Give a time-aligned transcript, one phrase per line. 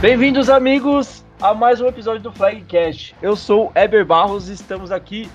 [0.00, 3.14] Bem-vindos, amigos, a mais um episódio do Flagcast.
[3.20, 5.30] Eu sou Eber Barros e estamos aqui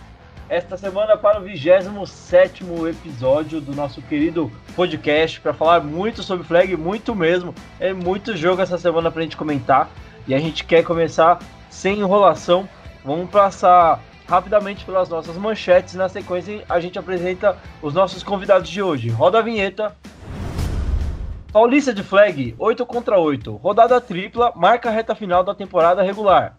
[0.50, 6.76] esta semana para o 27 episódio do nosso querido podcast para falar muito sobre flag,
[6.76, 7.54] muito mesmo.
[7.80, 9.88] É muito jogo essa semana para a gente comentar
[10.28, 11.38] e a gente quer começar
[11.70, 12.68] sem enrolação.
[13.04, 15.94] Vamos passar rapidamente pelas nossas manchetes.
[15.94, 19.10] Na sequência, a gente apresenta os nossos convidados de hoje.
[19.10, 19.96] Roda a vinheta
[21.56, 23.56] Paulista de Flag, 8 contra 8.
[23.56, 26.58] Rodada tripla, marca a reta final da temporada regular.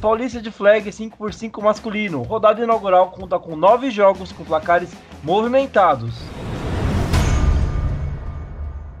[0.00, 2.22] Paulista de Flag 5x5 masculino.
[2.22, 6.14] Rodada inaugural conta com 9 jogos com placares movimentados.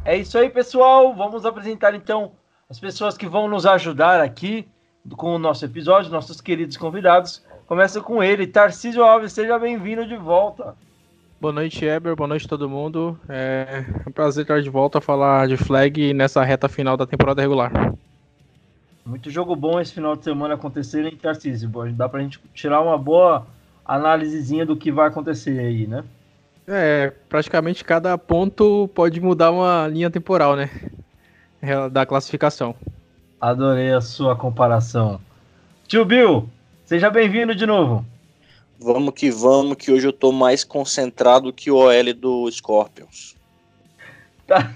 [0.04, 1.14] É isso aí, pessoal.
[1.14, 2.32] Vamos apresentar então
[2.68, 4.68] as pessoas que vão nos ajudar aqui
[5.16, 7.40] com o nosso episódio, nossos queridos convidados.
[7.68, 9.32] Começa com ele, Tarcísio Alves.
[9.32, 10.74] Seja bem-vindo de volta.
[11.38, 12.16] Boa noite, Eber.
[12.16, 13.18] Boa noite a todo mundo.
[13.28, 17.42] É um prazer estar de volta a falar de flag nessa reta final da temporada
[17.42, 17.94] regular.
[19.04, 21.70] Muito jogo bom esse final de semana acontecer em Tarcísio.
[21.92, 23.46] Dá pra gente tirar uma boa
[23.84, 26.02] análisezinha do que vai acontecer aí, né?
[26.66, 30.70] É, praticamente cada ponto pode mudar uma linha temporal, né?
[31.92, 32.74] Da classificação.
[33.40, 35.20] Adorei a sua comparação.
[35.86, 36.48] Tio Bill,
[36.84, 38.04] seja bem-vindo de novo.
[38.78, 43.34] Vamos que vamos, que hoje eu tô mais concentrado que o OL do Scorpions.
[44.46, 44.74] Tá,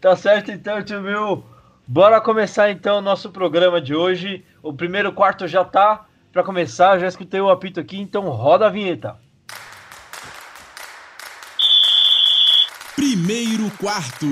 [0.00, 1.44] tá certo então, tio Bill.
[1.86, 4.44] Bora começar então o nosso programa de hoje.
[4.62, 8.70] O primeiro quarto já tá para começar, já escutei o apito aqui, então roda a
[8.70, 9.16] vinheta.
[12.96, 14.26] Primeiro quarto.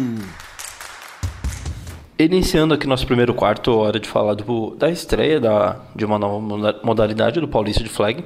[2.19, 6.41] Iniciando aqui nosso primeiro quarto, hora de falar do, da estreia da, de uma nova
[6.82, 8.25] modalidade do Paulista de Flag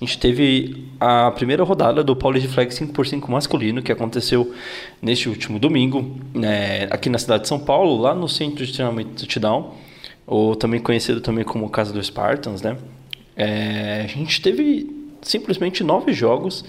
[0.00, 4.54] a gente teve a primeira rodada do Paulista Flag 5x5 masculino, que aconteceu
[5.02, 9.10] neste último domingo, né, aqui na cidade de São Paulo, lá no centro de treinamento
[9.10, 9.74] do Touchdown,
[10.24, 12.76] ou também conhecido também como Casa dos Spartans, né?
[13.34, 14.88] É, a gente teve
[15.20, 16.64] simplesmente nove jogos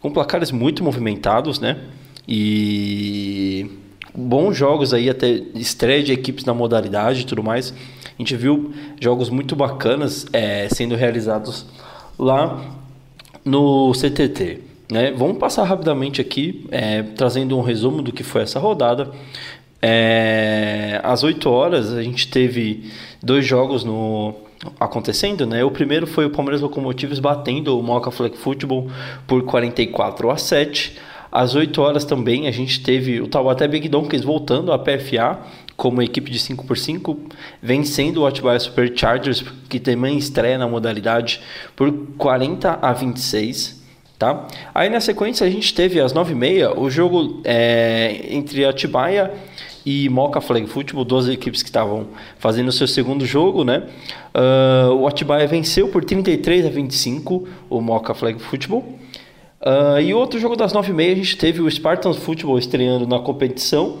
[0.00, 1.78] com placares muito movimentados, né?
[2.26, 3.70] E
[4.14, 7.74] bons jogos aí, até estreia de equipes na modalidade e tudo mais.
[8.06, 11.66] A gente viu jogos muito bacanas é, sendo realizados
[12.20, 12.60] lá
[13.42, 14.60] no CTT.
[14.92, 15.12] Né?
[15.12, 19.10] Vamos passar rapidamente aqui, é, trazendo um resumo do que foi essa rodada.
[19.80, 22.90] É, às 8 horas a gente teve
[23.22, 24.34] dois jogos no
[24.78, 25.64] acontecendo, né?
[25.64, 28.90] O primeiro foi o Palmeiras Locomotives batendo o Moca Flag Football
[29.26, 30.98] por 44 a 7.
[31.32, 35.38] Às 8 horas também a gente teve o Taubaté Big Donkeys voltando à PFA
[35.80, 37.16] como equipe de 5x5,
[37.62, 41.40] vencendo o Atibaia Superchargers, que também estreia na modalidade,
[41.74, 43.80] por 40 a 26.
[44.18, 44.46] Tá?
[44.74, 49.32] Aí na sequência a gente teve às 9h30 o jogo é, entre Atibaia
[49.86, 52.08] e Moca Flag Football, duas equipes que estavam
[52.38, 53.84] fazendo o seu segundo jogo, né?
[54.34, 58.80] Uh, o Atibaia venceu por 33 a 25 o Moca Flag Football.
[59.62, 64.00] Uh, e outro jogo das 9h30 a gente teve o Spartans Football estreando na competição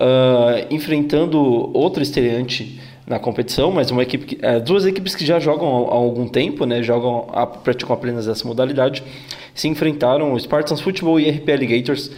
[0.00, 1.38] uh, enfrentando
[1.76, 5.90] outro estreante na competição, mas uma equipe que, uh, duas equipes que já jogam há,
[5.90, 9.02] há algum tempo, né, jogam a, praticam apenas essa modalidade,
[9.54, 12.10] se enfrentaram o Spartans Football e RP Alligators.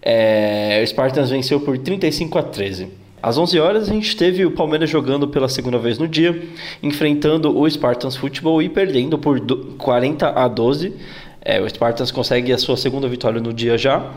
[0.00, 2.88] É, o Spartans venceu por 35 a 13.
[3.20, 6.40] Às 11 horas a gente teve o Palmeiras jogando pela segunda vez no dia,
[6.82, 9.40] enfrentando o Spartans Football e perdendo por
[9.76, 10.94] 40 a 12.
[11.42, 14.08] É, o Spartans consegue a sua segunda vitória no dia já.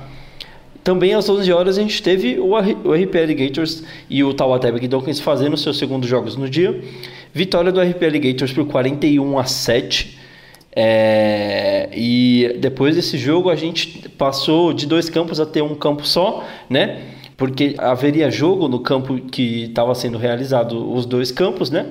[0.83, 5.55] Também às 11 horas a gente teve o, RP Alligators e o Taubaté Donkeys fazendo
[5.55, 6.81] seus segundos jogos no dia.
[7.33, 10.19] Vitória do RP Alligators por 41 a 7.
[10.73, 16.07] É, e depois desse jogo a gente passou de dois campos a ter um campo
[16.07, 17.01] só, né?
[17.37, 21.87] Porque haveria jogo no campo que estava sendo realizado os dois campos, né?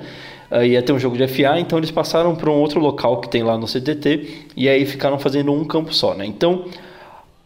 [0.64, 3.43] ia ter um jogo de FA, então eles passaram para um outro local que tem
[3.44, 6.26] lá no CTT e aí ficaram fazendo um campo só, né?
[6.26, 6.64] Então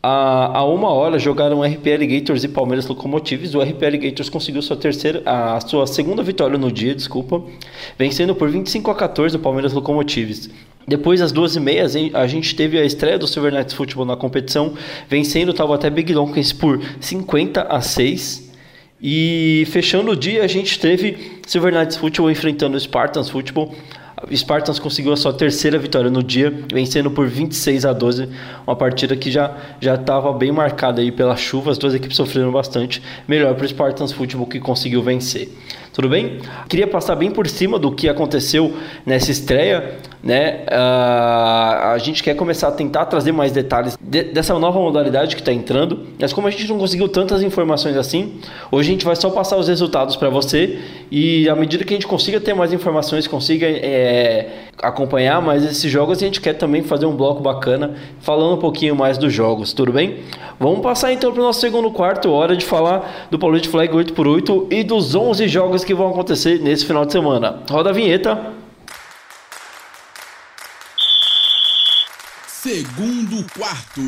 [0.06, 3.54] a, a uma hora jogaram RP Alligators e Palmeiras Locomotives.
[3.54, 7.42] O RP Alligators conseguiu sua terceira, a sua segunda vitória no dia, desculpa,
[7.98, 10.50] vencendo por 25 a 14 o Palmeiras Locomotives.
[10.86, 14.14] Depois, às duas e meia, a gente teve a estreia do Silver Knights Football na
[14.14, 14.74] competição,
[15.08, 18.52] vencendo o Taubaté Big Donkeys por 50 a 6.
[19.00, 23.74] E fechando o dia, a gente teve Silver Knights Football enfrentando o Spartans Football.
[24.32, 28.28] Spartans conseguiu a sua terceira vitória no dia, vencendo por 26 a 12,
[28.66, 32.52] uma partida que já já estava bem marcada aí pela chuva, as duas equipes sofreram
[32.52, 35.48] bastante, melhor para o Spartans Futebol que conseguiu vencer.
[35.94, 36.38] Tudo bem?
[36.68, 38.74] Queria passar bem por cima do que aconteceu
[39.06, 40.64] nessa estreia, né?
[40.68, 45.40] Uh, a gente quer começar a tentar trazer mais detalhes de, dessa nova modalidade que
[45.40, 48.40] está entrando, mas como a gente não conseguiu tantas informações assim,
[48.72, 50.80] hoje a gente vai só passar os resultados para você
[51.12, 54.48] e à medida que a gente consiga ter mais informações, consiga é,
[54.82, 58.96] acompanhar mais esses jogos, a gente quer também fazer um bloco bacana falando um pouquinho
[58.96, 60.20] mais dos jogos, tudo bem?
[60.58, 64.72] Vamos passar então para o nosso segundo quarto, hora de falar do Paulista Flag 8x8
[64.72, 67.62] e dos 11 jogos que vão acontecer nesse final de semana.
[67.70, 68.52] Roda a vinheta.
[72.46, 74.00] Segundo quarto.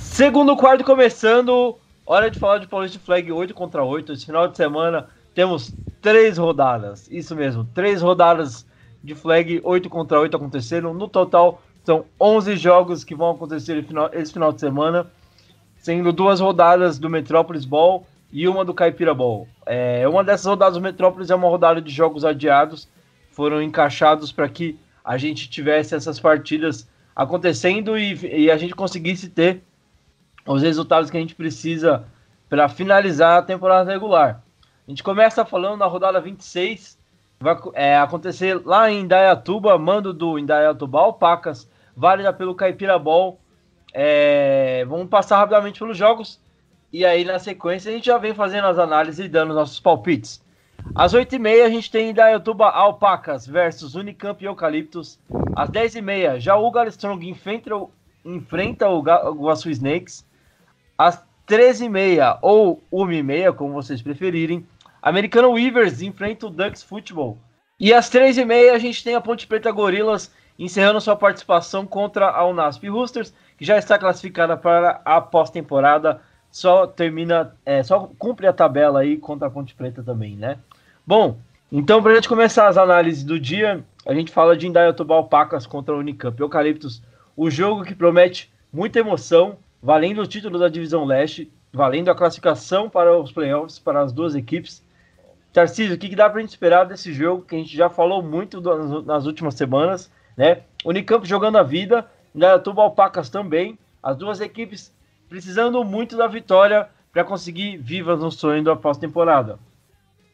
[0.00, 1.76] Segundo quarto começando.
[2.06, 4.12] Hora de falar de Paulista Flag 8 contra 8.
[4.12, 7.08] Esse final de semana temos três rodadas.
[7.10, 8.66] Isso mesmo, três rodadas
[9.02, 10.94] de flag 8 contra 8 aconteceram.
[10.94, 15.06] No total, são 11 jogos que vão acontecer esse final, esse final de semana,
[15.76, 19.48] sendo duas rodadas do Metrópolis Ball e uma do Caipira Ball.
[19.66, 22.88] É, uma dessas rodadas do Metrópolis é uma rodada de jogos adiados,
[23.30, 29.28] foram encaixados para que a gente tivesse essas partidas acontecendo e, e, a gente conseguisse
[29.28, 29.62] ter
[30.46, 32.04] os resultados que a gente precisa
[32.48, 34.42] para finalizar a temporada regular.
[34.86, 36.98] A gente começa falando na rodada 26,
[37.40, 43.38] vai é, acontecer lá em Indaiatuba, mando do Indaiatuba Alpacas, válida pelo Caipira Ball.
[43.92, 46.40] É, vamos passar rapidamente pelos jogos
[46.92, 50.42] e aí na sequência a gente já vem fazendo as análises e dando nossos palpites.
[50.94, 55.18] Às 8h30 a gente tem Indaiatuba Alpacas versus Unicamp e Eucaliptus.
[55.54, 57.70] Às 10h30 já o Galstrong enfrenta,
[58.24, 60.26] enfrenta o Guaçu Snakes.
[60.96, 64.66] Às 13h30 ou 1h30, como vocês preferirem,
[65.02, 67.38] Americano Weavers enfrenta o Ducks Football.
[67.78, 72.44] E às 3h30 a gente tem a Ponte Preta Gorilas encerrando sua participação contra a
[72.44, 76.20] Unasp Roosters, que já está classificada para a pós-temporada.
[76.50, 80.58] Só termina, é, só cumpre a tabela aí contra a Ponte Preta também, né?
[81.06, 81.38] Bom,
[81.70, 85.66] então para a gente começar as análises do dia, a gente fala de Indaiatuba Alpacas
[85.66, 87.02] contra a Unicamp Eucaliptus,
[87.36, 92.88] o jogo que promete muita emoção, valendo o título da Divisão Leste, valendo a classificação
[92.88, 94.82] para os playoffs para as duas equipes.
[95.52, 97.88] Tarcísio, o que, que dá para a gente esperar desse jogo que a gente já
[97.88, 98.60] falou muito
[99.02, 100.62] nas últimas semanas, né?
[100.84, 104.92] Unicamp jogando a vida, Indaiatuba Alpacas também, as duas equipes
[105.28, 109.58] precisando muito da vitória para conseguir vivas no sonho da pós-temporada.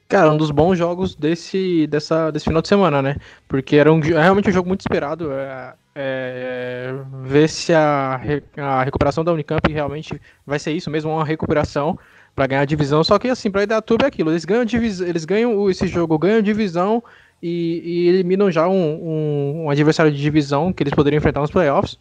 [0.08, 3.17] Cara, um dos bons jogos desse, dessa, desse final de semana, né?
[3.49, 5.32] Porque era um, é realmente um jogo muito esperado.
[5.32, 8.20] É, é, ver se a,
[8.56, 11.99] a recuperação da Unicamp realmente vai ser isso mesmo, uma recuperação
[12.35, 13.02] para ganhar a divisão.
[13.05, 14.64] Só que assim, para Idatuba é aquilo, eles ganham,
[15.06, 17.02] eles ganham esse jogo, ganham divisão
[17.43, 21.50] e, e eliminam já um, um, um, adversário de divisão que eles poderiam enfrentar nos
[21.50, 21.99] playoffs.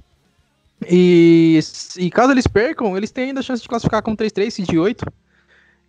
[0.89, 1.59] E,
[1.97, 5.05] e caso eles percam, eles têm ainda a chance de classificar com 3-3, de 8.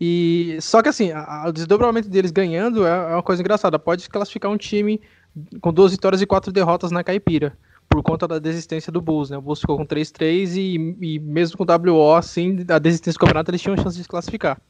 [0.00, 3.78] E só que assim, a, o desdobramento deles ganhando é, é uma coisa engraçada.
[3.78, 5.00] Pode classificar um time
[5.60, 7.56] com duas vitórias e quatro derrotas na caipira
[7.88, 9.38] por conta da desistência do Bulls, né?
[9.38, 13.20] O Bulls ficou com 3-3 e, e, mesmo com o WO, assim, a desistência do
[13.20, 14.60] campeonato, eles tinham chance de classificar.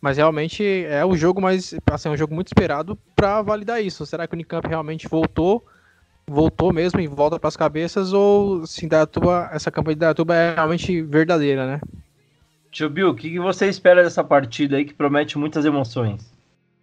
[0.00, 4.04] Mas realmente é o jogo mais, assim, é um jogo muito esperado para validar isso.
[4.06, 5.64] Será que o Unicamp realmente voltou,
[6.28, 10.54] voltou mesmo e volta para as cabeças ou se Datuba, essa campanha de Datuba é
[10.54, 11.80] realmente verdadeira, né?
[12.70, 16.32] Tio Bill, o que você espera dessa partida aí que promete muitas emoções?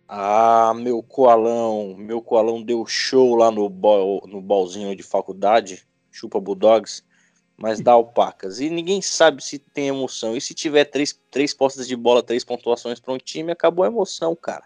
[0.08, 6.40] Ah, meu coalão, meu coalão deu show lá no, bol, no bolzinho de faculdade, chupa
[6.40, 7.04] Bulldogs,
[7.58, 8.60] mas dá alpacas.
[8.60, 10.36] E ninguém sabe se tem emoção.
[10.36, 13.88] E se tiver três, três postas de bola, três pontuações para um time, acabou a
[13.88, 14.64] emoção, cara.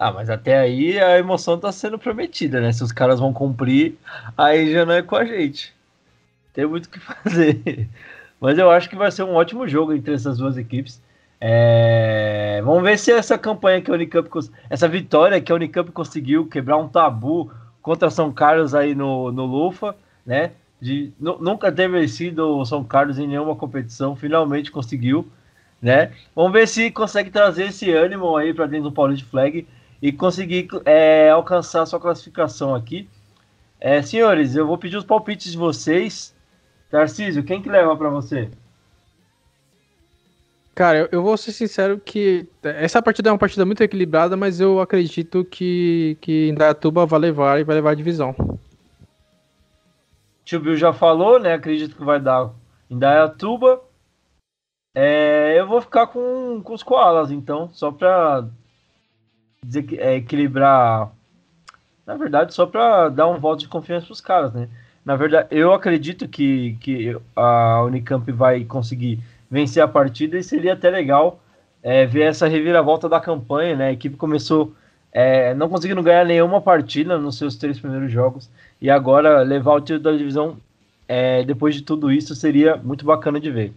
[0.00, 2.70] Ah, mas até aí a emoção tá sendo prometida, né?
[2.72, 3.98] Se os caras vão cumprir,
[4.36, 5.74] aí já não é com a gente.
[6.52, 7.88] Tem muito o que fazer.
[8.40, 11.02] Mas eu acho que vai ser um ótimo jogo entre essas duas equipes.
[11.40, 12.62] É...
[12.64, 14.28] Vamos ver se essa campanha que a Unicamp,
[14.70, 17.50] essa vitória que a Unicamp conseguiu quebrar um tabu
[17.82, 20.52] contra São Carlos aí no, no Lufa, né?
[20.80, 25.26] De, nunca ter vencido o São Carlos em nenhuma competição, finalmente conseguiu,
[25.82, 26.12] né?
[26.36, 29.66] Vamos ver se consegue trazer esse ânimo aí para dentro do Paulista Flag
[30.00, 33.08] e conseguir é, alcançar sua classificação aqui.
[33.80, 36.34] É, senhores, eu vou pedir os palpites de vocês.
[36.90, 38.50] Tarcísio, quem que leva para você?
[40.74, 44.60] Cara, eu, eu, vou ser sincero que essa partida é uma partida muito equilibrada, mas
[44.60, 48.34] eu acredito que, que Indaiatuba vai levar e vai levar a divisão.
[50.44, 51.54] Tio Bill já falou, né?
[51.54, 52.50] Acredito que vai dar
[52.88, 53.82] Indaiatuba.
[54.94, 58.48] É, eu vou ficar com, com os Koalas, então, só que,
[59.98, 61.10] é, equilibrar.
[62.06, 64.68] Na verdade, só pra dar um voto de confiança pros caras, né?
[65.04, 70.74] Na verdade, eu acredito que, que a Unicamp vai conseguir vencer a partida e seria
[70.74, 71.40] até legal
[71.82, 73.88] é, ver essa reviravolta da campanha, né?
[73.88, 74.74] A equipe começou
[75.12, 78.50] é, não conseguindo ganhar nenhuma partida nos seus três primeiros jogos
[78.80, 80.58] e agora levar o título da divisão
[81.06, 83.72] é, depois de tudo isso seria muito bacana de ver.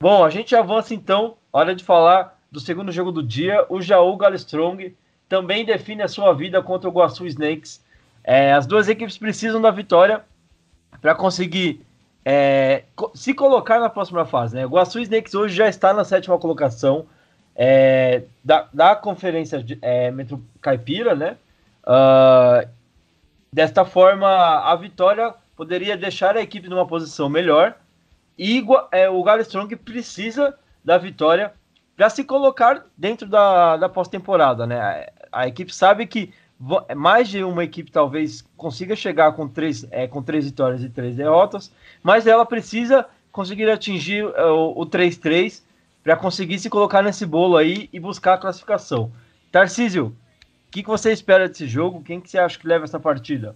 [0.00, 3.64] Bom, a gente avança então, hora de falar do segundo jogo do dia.
[3.70, 4.94] O Jaú Galstrong
[5.28, 7.82] também define a sua vida contra o Guaçu Snakes.
[8.22, 10.22] É, as duas equipes precisam da vitória
[11.00, 11.84] para conseguir
[12.24, 14.54] é, se colocar na próxima fase.
[14.54, 14.66] Né?
[14.66, 17.06] O Guaçu Snakes hoje já está na sétima colocação
[17.56, 21.36] é, da, da conferência é, Metro Caipira, né?
[21.84, 22.68] Uh,
[23.52, 27.74] desta forma, a vitória poderia deixar a equipe numa posição melhor
[28.38, 31.52] e é, o Galo Strong precisa da vitória
[32.02, 35.06] para se colocar dentro da, da pós-temporada, né?
[35.30, 36.32] A, a, equipe sabe que
[36.96, 41.14] mais de uma equipe talvez consiga chegar com três, é, com três vitórias e três
[41.14, 45.62] derrotas, mas ela precisa conseguir atingir é, o 3-3
[46.02, 49.12] para conseguir se colocar nesse bolo aí e buscar a classificação.
[49.52, 52.02] Tarcísio, o que, que você espera desse jogo?
[52.02, 53.54] Quem que você acha que leva essa partida?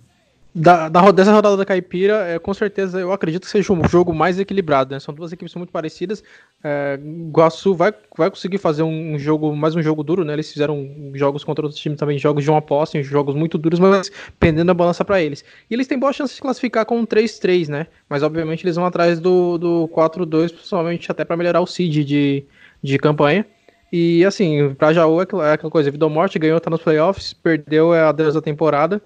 [0.58, 4.14] Da, da, dessa rodada da Caipira, é, com certeza eu acredito que seja um jogo
[4.14, 4.94] mais equilibrado.
[4.94, 4.98] Né?
[4.98, 6.24] São duas equipes muito parecidas.
[6.64, 6.98] É,
[7.30, 10.32] Guaçu vai, vai conseguir fazer um jogo, mais um jogo duro, né?
[10.32, 14.10] Eles fizeram jogos contra outros times também, jogos de uma aposta, jogos muito duros, mas
[14.40, 15.44] pendendo a balança para eles.
[15.70, 17.86] E eles têm boa chance de classificar com um 3-3, né?
[18.08, 22.46] Mas obviamente eles vão atrás do, do 4-2, principalmente até para melhorar o seed de,
[22.82, 23.44] de campanha.
[23.92, 26.80] E assim, pra Jaú é aquela, é aquela coisa, vida ou morte, ganhou, tá nos
[26.80, 29.02] playoffs, perdeu é a Deus da temporada.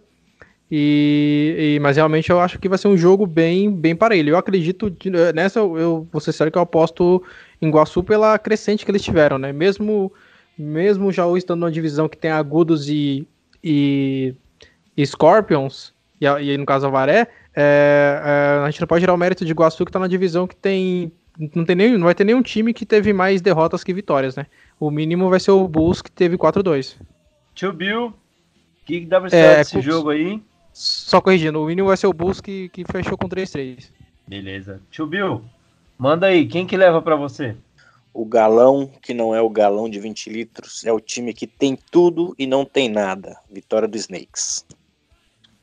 [0.71, 4.31] E, e, mas realmente eu acho que vai ser um jogo bem, bem parelho.
[4.31, 4.95] Eu acredito
[5.35, 7.23] nessa, eu, eu vou ser sério que eu aposto
[7.61, 9.53] em Guaçu pela crescente que eles tiveram, né?
[9.53, 10.13] Mesmo,
[10.57, 13.27] mesmo já estando numa divisão que tem agudos e,
[13.65, 14.35] e,
[14.97, 19.19] e Scorpions, e, e no caso Avaré, é, é, a gente não pode tirar o
[19.19, 21.11] mérito de Guaçu que tá na divisão que tem.
[21.55, 24.47] Não, tem nem, não vai ter nenhum time que teve mais derrotas que vitórias, né?
[24.79, 26.97] O mínimo vai ser o Bulls que teve 4-2.
[27.55, 28.15] Tio Bill, o
[28.85, 30.41] que, que dá pra esperar é, desse jogo aí?
[30.73, 33.91] Só corrigindo, o mínimo vai ser o Bulls que, que fechou com 3-3.
[34.27, 34.81] Beleza.
[34.91, 35.43] Tio Bill,
[35.99, 37.57] manda aí, quem que leva para você?
[38.13, 41.79] O galão, que não é o galão de 20 litros, é o time que tem
[41.91, 43.37] tudo e não tem nada.
[43.51, 44.65] Vitória do Snakes.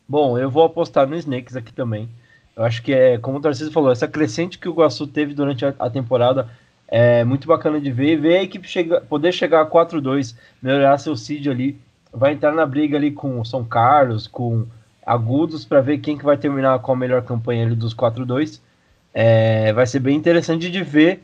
[0.08, 2.10] Bom, eu vou apostar no Snakes aqui também.
[2.56, 5.66] Eu acho que é, como o Tarcísio falou, essa crescente que o Guaçu teve durante
[5.66, 6.50] a, a temporada
[6.88, 8.14] é muito bacana de ver.
[8.14, 11.80] E ver a equipe chega, poder chegar a 4-2, melhorar seu seed ali.
[12.12, 14.66] Vai entrar na briga ali com o São Carlos, com
[15.08, 18.60] agudos para ver quem que vai terminar com a melhor campanha ali dos 4-2.
[19.14, 21.24] É, vai ser bem interessante de ver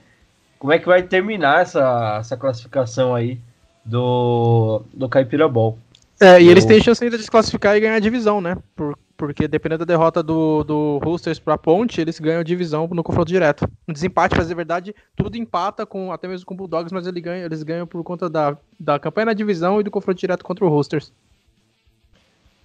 [0.57, 3.37] como é que vai terminar essa, essa classificação aí
[3.83, 5.77] do, do Caipira Ball.
[6.21, 8.55] É, e eles têm chance ainda de classificar e ganhar a divisão, né?
[8.73, 13.03] Por, porque dependendo da derrota do, do Roosters para Ponte, eles ganham a divisão no
[13.03, 13.69] confronto direto.
[13.85, 17.05] No desempate, pra dizer a verdade, tudo empata, com até mesmo com o Bulldogs, mas
[17.05, 20.43] eles ganham, eles ganham por conta da, da campanha na divisão e do confronto direto
[20.43, 21.11] contra o Roosters.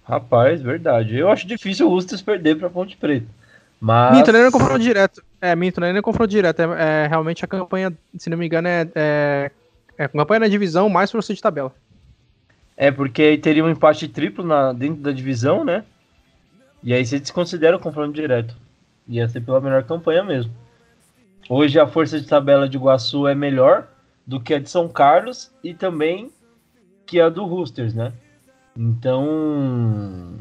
[0.09, 1.15] Rapaz, verdade.
[1.15, 3.27] Eu acho difícil o Roosters perder para Ponte Preta.
[3.79, 4.17] Mas...
[4.17, 5.23] Minto, não é confronto direto.
[5.39, 6.59] É, Minto, não é nem confronto direto.
[6.61, 9.51] É, é, realmente a campanha, se não me engano, é, é,
[9.99, 11.71] é campanha na divisão mais força de tabela.
[12.75, 15.83] É, porque aí teria um empate triplo na, dentro da divisão, né?
[16.81, 18.55] E aí você desconsidera o confronto direto.
[19.07, 20.51] Ia ser pela melhor campanha mesmo.
[21.47, 23.87] Hoje a força de tabela de Iguaçu é melhor
[24.25, 26.31] do que a de São Carlos e também
[27.05, 28.11] que a do Roosters, né?
[28.81, 30.35] Então,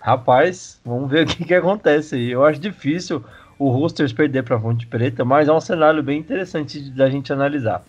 [0.00, 2.30] rapaz, vamos ver o que, que acontece aí.
[2.30, 3.22] Eu acho difícil
[3.58, 7.30] o Roosters perder para a Fonte Preta, mas é um cenário bem interessante da gente
[7.30, 7.84] analisar.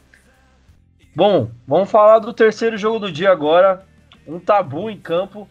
[1.15, 3.85] Bom, vamos falar do terceiro jogo do dia agora.
[4.27, 5.47] Um tabu em campo.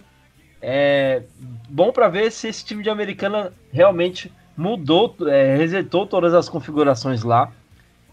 [0.61, 1.23] É
[1.67, 7.23] bom para ver se esse time de Americana realmente mudou, é, resetou todas as configurações
[7.23, 7.51] lá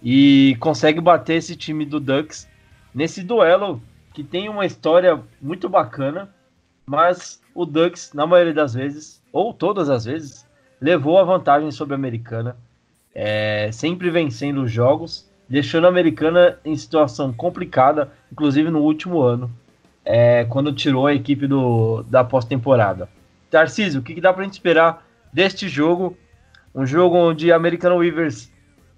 [0.02, 2.48] e consegue bater esse time do Ducks
[2.94, 3.82] nesse duelo
[4.14, 6.30] que tem uma história muito bacana,
[6.86, 10.48] mas o Ducks, na maioria das vezes, ou todas as vezes,
[10.80, 12.56] levou a vantagem sobre a Americana,
[13.14, 19.52] é, sempre vencendo os jogos, deixando a Americana em situação complicada, inclusive no último ano,
[20.06, 23.10] é, quando tirou a equipe do, da pós-temporada.
[23.50, 26.18] Tarcísio, o que, que dá pra gente esperar deste jogo?
[26.76, 28.52] Um jogo onde a American Weavers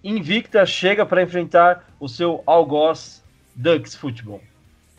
[0.03, 3.24] invicta chega para enfrentar o seu algoz
[3.55, 4.41] Ducks Futebol.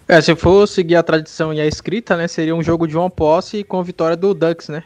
[0.09, 3.11] É, se for seguir a tradição e a escrita, né, seria um jogo de uma
[3.11, 4.85] posse com a vitória do Ducks, né?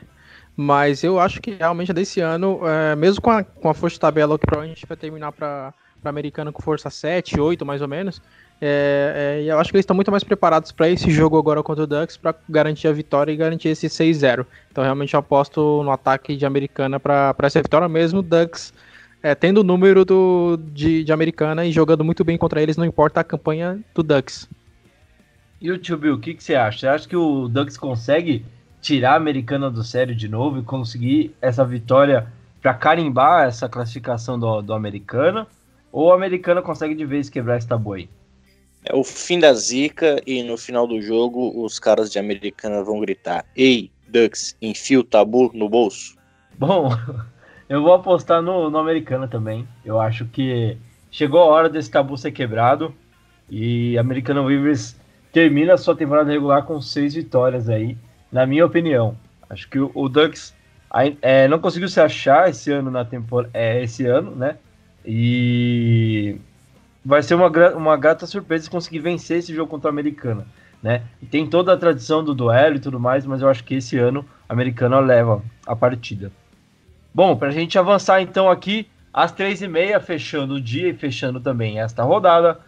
[0.56, 4.00] Mas eu acho que realmente desse ano, é, mesmo com a, com a força de
[4.00, 8.20] tabela, que provavelmente vai terminar para a americana com força 7, 8 mais ou menos,
[8.62, 11.84] é, é, eu acho que eles estão muito mais preparados para esse jogo agora contra
[11.84, 14.46] o Ducks para garantir a vitória e garantir esse 6-0.
[14.70, 18.72] Então realmente eu aposto no ataque de americana para essa vitória mesmo, Ducks
[19.22, 22.84] é, tendo o número do, de, de Americana e jogando muito bem contra eles, não
[22.84, 24.48] importa a campanha do Ducks.
[25.60, 26.78] E o tio Bill, o que, que você acha?
[26.78, 28.46] Você acha que o Ducks consegue
[28.80, 34.38] tirar a Americana do sério de novo e conseguir essa vitória para carimbar essa classificação
[34.38, 35.46] do, do Americana?
[35.92, 38.08] Ou a Americana consegue de vez quebrar esse tabu aí?
[38.84, 42.98] É o fim da zica e no final do jogo os caras de Americana vão
[42.98, 46.16] gritar: Ei, Ducks, enfia o tabu no bolso.
[46.58, 46.88] Bom,
[47.68, 49.68] eu vou apostar no, no Americana também.
[49.84, 50.78] Eu acho que
[51.10, 52.94] chegou a hora desse tabu ser quebrado
[53.50, 54.96] e Americana Weavers
[55.32, 57.96] termina a sua temporada regular com seis vitórias aí,
[58.30, 59.16] na minha opinião.
[59.48, 60.54] Acho que o, o Ducks
[61.22, 64.56] é, não conseguiu se achar esse ano na temporada, é, esse ano, né?
[65.04, 66.36] E
[67.04, 70.46] vai ser uma, uma gata surpresa conseguir vencer esse jogo contra a Americana,
[70.82, 71.02] né?
[71.22, 73.96] E tem toda a tradição do duelo e tudo mais, mas eu acho que esse
[73.96, 76.30] ano a Americana leva a partida.
[77.14, 80.94] Bom, para a gente avançar então aqui, às três e meia, fechando o dia e
[80.94, 82.58] fechando também esta rodada,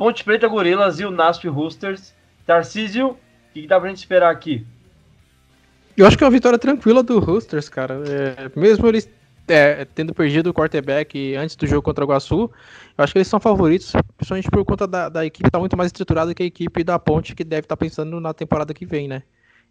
[0.00, 2.14] Ponte Preta Gorilas e o Nasp Roosters.
[2.46, 3.16] Tarcísio, o
[3.52, 4.66] que, dá pra gente esperar aqui?
[5.94, 8.02] Eu acho que é uma vitória tranquila do Roosters, cara.
[8.08, 9.10] É, mesmo eles
[9.46, 12.50] é, tendo perdido o quarterback antes do jogo contra o Iguaçu,
[12.96, 15.76] eu acho que eles são favoritos, principalmente por conta da, da equipe estar tá muito
[15.76, 18.86] mais estruturada que a equipe da Ponte, que deve estar tá pensando na temporada que
[18.86, 19.22] vem, né?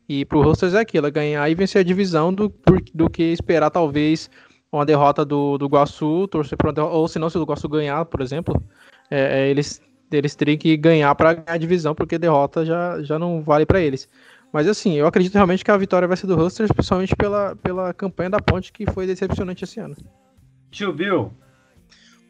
[0.08, 2.54] E pro Roosters é aquilo, é ganhar e vencer a divisão do,
[2.94, 4.30] do que esperar talvez
[4.72, 5.68] uma derrota do, do
[6.28, 8.62] torcer para ou se não, se o Iguaçu ganhar, por exemplo,
[9.10, 13.20] é, é eles eles teriam que ganhar para ganhar a divisão, porque derrota já, já
[13.20, 14.08] não vale para eles.
[14.52, 17.94] Mas assim, eu acredito realmente que a vitória vai ser do Hustlers, principalmente pela, pela
[17.94, 19.96] campanha da Ponte, que foi decepcionante esse ano.
[20.72, 21.32] Tio Bill.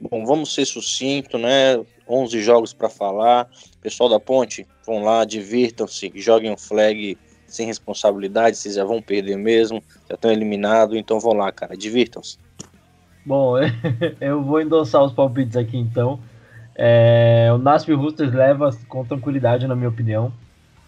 [0.01, 1.81] Bom, vamos ser sucinto, né?
[2.07, 3.49] 11 jogos para falar.
[3.81, 7.17] Pessoal da Ponte, vão lá, divirtam-se, joguem um flag
[7.47, 12.37] sem responsabilidade, vocês já vão perder mesmo, já estão eliminados, então vão lá, cara, divirtam-se.
[13.25, 13.55] Bom,
[14.21, 16.19] eu vou endossar os palpites aqui então.
[16.81, 20.31] É, o Nasp Roosters leva com tranquilidade, na minha opinião.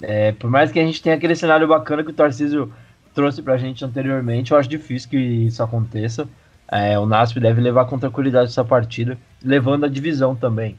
[0.02, 2.72] É, por mais que a gente tenha aquele cenário bacana que o Tarcísio
[3.14, 6.30] trouxe pra gente anteriormente, eu acho difícil que isso aconteça.
[6.66, 10.78] É, o Nasp deve levar com tranquilidade essa partida, levando a divisão também.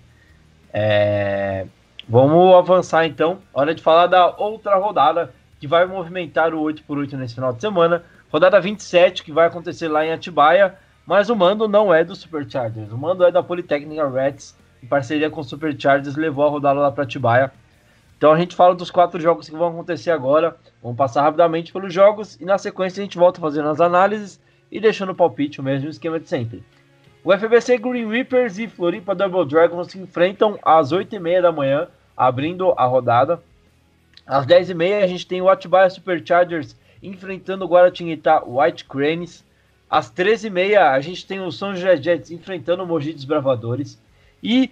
[0.73, 1.67] É,
[2.09, 3.41] vamos avançar então.
[3.53, 8.03] Hora de falar da outra rodada que vai movimentar o 8x8 nesse final de semana.
[8.33, 10.75] Rodada 27, que vai acontecer lá em Atibaia.
[11.05, 15.31] Mas o mando não é do Superchargers, o mando é da Politécnica Reds em parceria
[15.31, 17.53] com o Superchargers, levou a rodada lá para Atibaia.
[18.17, 20.57] Então a gente fala dos quatro jogos que vão acontecer agora.
[20.83, 24.41] Vamos passar rapidamente pelos jogos e na sequência a gente volta fazendo as análises
[24.71, 26.63] e deixando o palpite, o mesmo esquema de sempre.
[27.25, 32.73] O FBC Green Reapers e Floripa Double Dragons se enfrentam às 8h30 da manhã, abrindo
[32.77, 33.41] a rodada.
[34.27, 39.45] Às 10h30 a gente tem o Atibaia Superchargers enfrentando o Guaratinguetá White Cranes.
[39.91, 44.01] Às 13h30 a gente tem o São José Jets enfrentando o Mogi Desbravadores.
[44.43, 44.71] E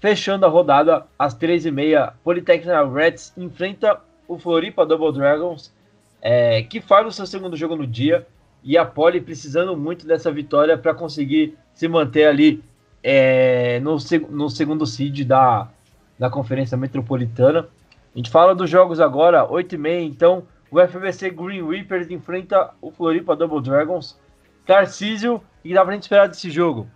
[0.00, 5.72] fechando a rodada às 13h30, Polytechnic Reds enfrenta o Floripa Double Dragons,
[6.20, 8.26] é, que faz o seu segundo jogo no dia.
[8.64, 12.62] E a Poli precisando muito dessa vitória para conseguir se manter ali
[13.02, 13.96] é, no,
[14.30, 15.68] no segundo seed da,
[16.18, 17.68] da Conferência Metropolitana.
[18.14, 23.34] A gente fala dos jogos agora, 8h30, então o FBC Green Reapers enfrenta o Floripa
[23.34, 24.18] Double Dragons.
[24.64, 26.86] Tarcísio, o que dá pra gente esperar desse jogo?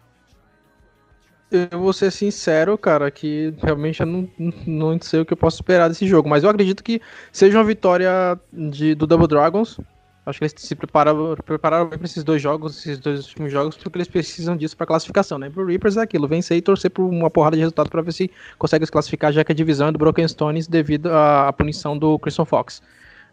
[1.50, 4.28] Eu vou ser sincero, cara, que realmente eu não,
[4.66, 7.64] não sei o que eu posso esperar desse jogo, mas eu acredito que seja uma
[7.64, 8.10] vitória
[8.52, 9.78] de, do Double Dragons.
[10.26, 13.76] Acho que eles se prepararam, prepararam bem para esses dois jogos, esses dois últimos jogos,
[13.76, 15.48] porque eles precisam disso para classificação, né?
[15.48, 18.28] Pro Reapers é aquilo, vencer e torcer por uma porrada de resultado para ver se
[18.58, 21.96] consegue se classificar, já que a divisão é do Broken Stones devido à, à punição
[21.96, 22.82] do Christian Fox.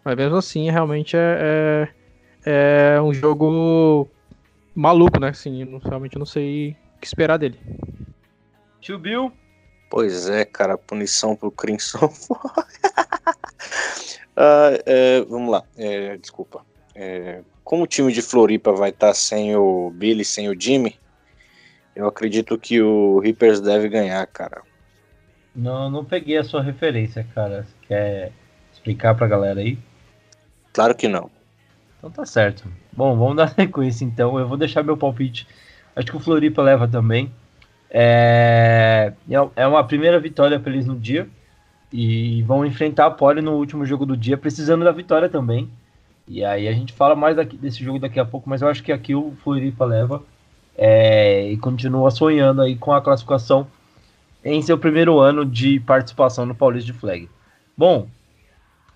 [0.06, 1.90] Mas mesmo assim, realmente é,
[2.46, 4.08] é, é um jogo
[4.76, 5.30] maluco, né?
[5.30, 7.60] Assim, realmente eu não sei que esperar dele.
[8.82, 9.32] Tio Bill.
[9.90, 12.06] Pois é, cara, punição pro Crimson.
[12.06, 12.64] uh,
[14.86, 16.66] é, vamos lá, é, desculpa.
[16.96, 21.00] É, como o time de Floripa vai estar tá sem o Billy, sem o Jimmy,
[21.96, 24.62] eu acredito que o Reapers deve ganhar, cara.
[25.56, 27.64] Não, não peguei a sua referência, cara.
[27.64, 28.32] Você quer
[28.72, 29.78] explicar pra galera aí?
[30.74, 31.30] Claro que não.
[31.98, 32.68] Então tá certo.
[32.92, 34.40] Bom, vamos dar sequência então.
[34.40, 35.48] Eu vou deixar meu palpite.
[35.96, 37.32] Acho que o Floripa leva também.
[37.90, 39.14] É,
[39.56, 41.30] é uma primeira vitória para eles no dia
[41.92, 45.70] e vão enfrentar a Poli no último jogo do dia, precisando da vitória também.
[46.28, 48.82] E aí a gente fala mais daqui, desse jogo daqui a pouco, mas eu acho
[48.82, 50.24] que aqui o Floripa leva
[50.76, 53.68] é, e continua sonhando aí com a classificação
[54.44, 57.30] em seu primeiro ano de participação no Paulista de Flag.
[57.78, 58.08] Bom,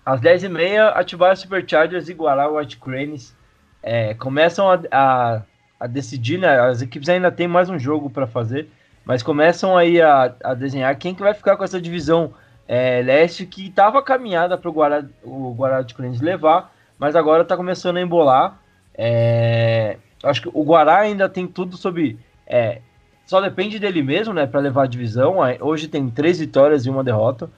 [0.04, 3.36] às 10h30, Atibaia Superchargers e Guará White Cranes
[3.82, 5.42] é, começam a, a
[5.78, 6.58] a decidir, né?
[6.60, 8.68] As equipes ainda têm mais um jogo para fazer,
[9.04, 12.32] mas começam aí a, a, desenhar quem que vai ficar com essa divisão
[12.66, 17.42] é, leste que estava caminhada para o Guará, o Guará de Corinthians levar, mas agora
[17.42, 18.58] está começando a embolar.
[18.94, 22.18] É, acho que o Guará ainda tem tudo sobre.
[22.46, 22.80] É,
[23.24, 25.36] só depende dele mesmo, né, para levar a divisão.
[25.60, 27.48] Hoje tem três vitórias e uma derrota.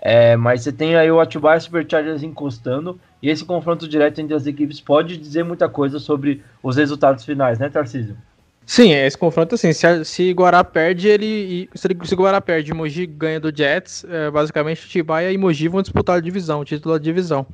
[0.00, 4.46] É, mas você tem aí o Atibaia Superchargers encostando, e esse confronto direto entre as
[4.46, 8.16] equipes pode dizer muita coisa sobre os resultados finais, né, Tarcísio?
[8.64, 11.70] Sim, esse confronto, assim, se, se Guará perde, ele.
[11.74, 16.18] Se, se Guará perde Mogi ganha do Jets, é, basicamente Atibaia e Mogi vão disputar
[16.18, 17.46] a divisão, o título da divisão.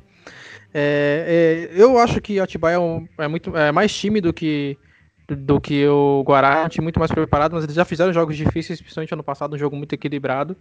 [0.73, 4.77] É, é, eu acho que Atibaia é, um, é, muito, é mais time do que,
[5.25, 8.35] do que o Guará, é um time muito mais preparado, mas eles já fizeram jogos
[8.35, 10.57] difíceis, principalmente ano passado, um jogo muito equilibrado.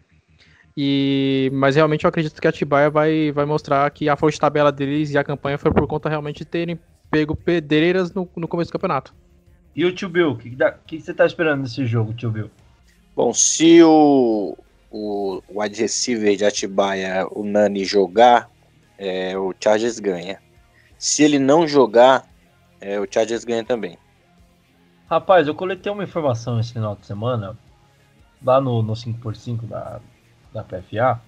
[0.76, 4.72] E, mas realmente eu acredito que a Atibaia vai, vai mostrar que a força tabela
[4.72, 6.78] deles e a campanha foi por conta realmente de terem
[7.10, 9.14] pego pedreiras no, no começo do campeonato.
[9.74, 12.50] E o Tio Bill, o que, que, que, você tá esperando nesse jogo, Tio Bill?
[13.14, 14.56] Bom, se o,
[14.90, 18.50] o wide receiver de Atibaia, o Nani, jogar,
[18.98, 20.40] é, o Chargers ganha.
[20.98, 22.28] Se ele não jogar,
[22.80, 23.96] é, o Chargers ganha também.
[25.08, 27.56] Rapaz, eu coletei uma informação esse final de semana,
[28.42, 30.00] lá no, no 5x5 da,
[30.54, 31.20] da PFA,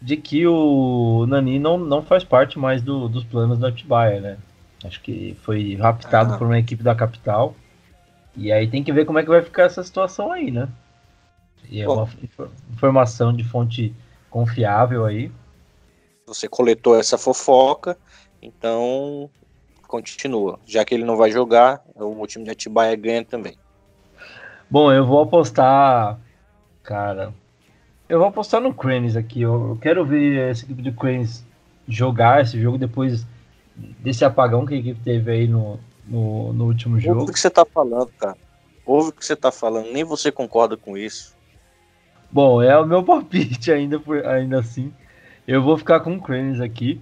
[0.00, 4.38] de que o Nani não, não faz parte mais do, dos planos da Atibaia, né?
[4.84, 6.38] Acho que foi raptado ah.
[6.38, 7.54] por uma equipe da capital.
[8.36, 10.68] E aí tem que ver como é que vai ficar essa situação aí, né?
[11.68, 12.04] E é Bom,
[12.38, 13.92] uma informação de fonte
[14.30, 15.32] confiável aí.
[16.26, 17.96] Você coletou essa fofoca,
[18.40, 19.30] então
[19.88, 20.60] continua.
[20.66, 23.56] Já que ele não vai jogar, o time de Atibaia ganha também.
[24.68, 26.18] Bom, eu vou apostar,
[26.82, 27.32] cara,
[28.08, 29.42] eu vou apostar no Cranes aqui.
[29.42, 31.44] Eu quero ver essa equipe do Cranes
[31.88, 33.26] jogar esse jogo depois
[33.76, 37.20] desse apagão que a equipe teve aí no, no, no último jogo.
[37.20, 38.36] Ouve o que você tá falando, cara.
[38.84, 39.92] Ouve o que você tá falando.
[39.92, 41.34] Nem você concorda com isso.
[42.30, 44.92] Bom, é o meu palpite ainda, por, ainda assim.
[45.46, 47.00] Eu vou ficar com o Cranes aqui.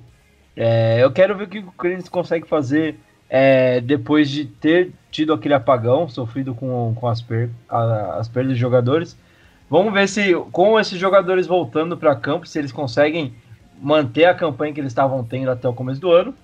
[0.56, 5.32] É, eu quero ver o que o Cranes consegue fazer é, depois de ter tido
[5.32, 9.16] aquele apagão sofrido com, com as, per, a, as perdas de jogadores.
[9.68, 13.34] Vamos ver se com esses jogadores voltando para campo, se eles conseguem
[13.80, 16.34] manter a campanha que eles estavam tendo até o começo do ano,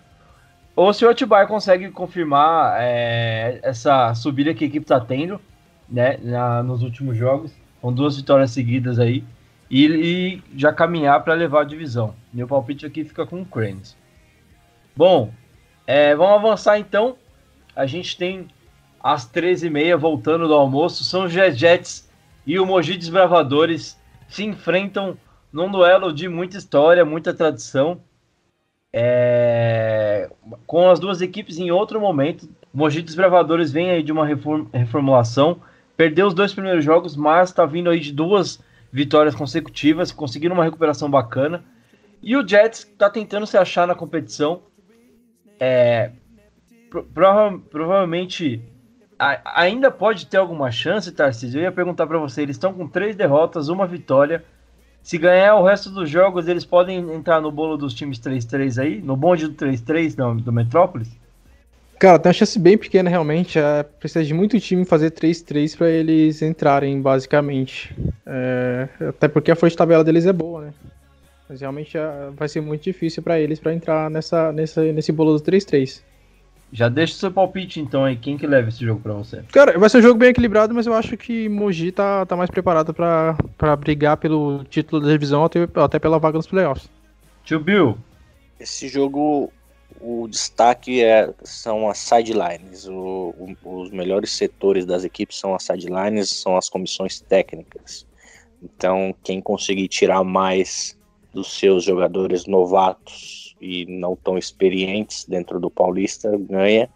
[0.74, 5.40] ou se o Atibaia consegue confirmar é, essa subida que a equipe está tendo,
[5.88, 9.24] né, na, nos últimos jogos, com duas vitórias seguidas aí,
[9.70, 12.14] e, e já caminhar para levar a divisão.
[12.33, 13.96] Meu palpite aqui fica com o Cranes.
[14.96, 15.33] Bom,
[15.87, 17.16] é, vamos avançar então.
[17.74, 18.48] A gente tem
[19.02, 22.09] às 13h30, voltando do almoço, são os Jets
[22.46, 23.98] e o Mogi Desbravadores
[24.29, 25.16] se enfrentam
[25.53, 28.00] num duelo de muita história, muita tradição.
[28.92, 30.31] É...
[30.66, 32.48] Com as duas equipes em outro momento.
[32.72, 34.66] O Mogi Desbravadores vem aí de uma reform...
[34.72, 35.61] reformulação.
[35.96, 40.64] Perdeu os dois primeiros jogos, mas está vindo aí de duas vitórias consecutivas, conseguindo uma
[40.64, 41.64] recuperação bacana.
[42.22, 44.62] E o Jets está tentando se achar na competição.
[45.59, 46.12] É...
[47.12, 47.59] Prova...
[47.70, 48.62] Provavelmente
[49.44, 51.61] ainda pode ter alguma chance, Tarcísio?
[51.61, 54.42] Eu ia perguntar para você, eles estão com três derrotas, uma vitória.
[55.02, 59.00] Se ganhar o resto dos jogos, eles podem entrar no bolo dos times 3-3 aí?
[59.00, 61.09] No bonde do 3-3 do, do Metrópolis?
[61.98, 63.59] Cara, tem uma chance bem pequena realmente.
[63.59, 67.94] É, precisa de muito time fazer 3-3 para eles entrarem, basicamente.
[68.26, 70.74] É, até porque a força de tabela deles é boa, né?
[71.48, 75.37] Mas realmente é, vai ser muito difícil para eles para entrar nessa, nessa, nesse bolo
[75.37, 76.00] do 3-3.
[76.72, 79.42] Já deixa o seu palpite então aí, quem que leva esse jogo para você?
[79.50, 82.48] Cara, vai ser um jogo bem equilibrado, mas eu acho que Mogi tá, tá mais
[82.48, 86.88] preparado para brigar pelo título da divisão até, até pela vaga nos playoffs.
[87.44, 87.98] Tio Bill.
[88.61, 89.52] Esse jogo,
[90.00, 92.87] o destaque é, são as sidelines.
[92.87, 98.06] O, o, os melhores setores das equipes são as sidelines, são as comissões técnicas.
[98.62, 100.96] Então, quem conseguir tirar mais
[101.33, 106.88] dos seus jogadores novatos e não tão experientes dentro do Paulista ganha.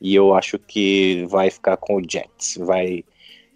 [0.00, 2.56] E eu acho que vai ficar com o Jets.
[2.58, 3.04] Vai,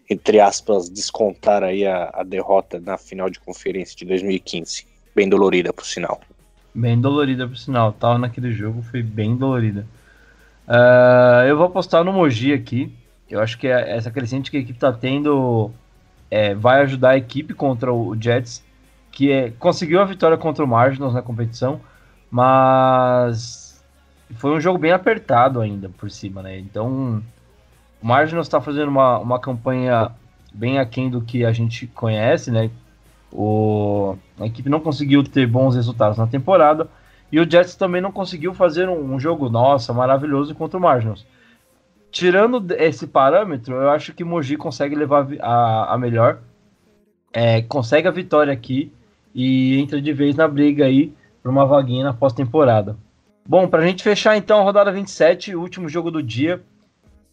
[0.08, 4.86] entre aspas, descontar aí a, a derrota na final de conferência de 2015.
[5.14, 6.20] Bem dolorida, por sinal.
[6.74, 7.92] Bem dolorida, por sinal.
[7.92, 9.86] Tava naquele jogo, foi bem dolorida.
[10.68, 12.92] Uh, eu vou apostar no Mogi aqui.
[13.28, 15.70] Eu acho que é essa crescente que a equipe tá tendo
[16.30, 18.62] é, vai ajudar a equipe contra o Jets,
[19.10, 21.80] que é, conseguiu a vitória contra o Marginals na competição
[22.34, 23.80] mas
[24.38, 26.58] foi um jogo bem apertado ainda por cima, né?
[26.58, 27.22] Então,
[28.02, 30.10] o Marginals está fazendo uma, uma campanha
[30.52, 32.72] bem aquém do que a gente conhece, né?
[33.30, 36.88] O, a equipe não conseguiu ter bons resultados na temporada
[37.30, 41.24] e o Jets também não conseguiu fazer um, um jogo, nossa, maravilhoso contra o Marginals.
[42.10, 46.40] tirando esse parâmetro, eu acho que Mogi consegue levar a, a melhor.
[47.32, 48.92] É, consegue a vitória aqui
[49.32, 52.96] e entra de vez na briga aí para uma vaguinha na pós-temporada.
[53.46, 56.62] Bom, para a gente fechar então a rodada 27, o último jogo do dia,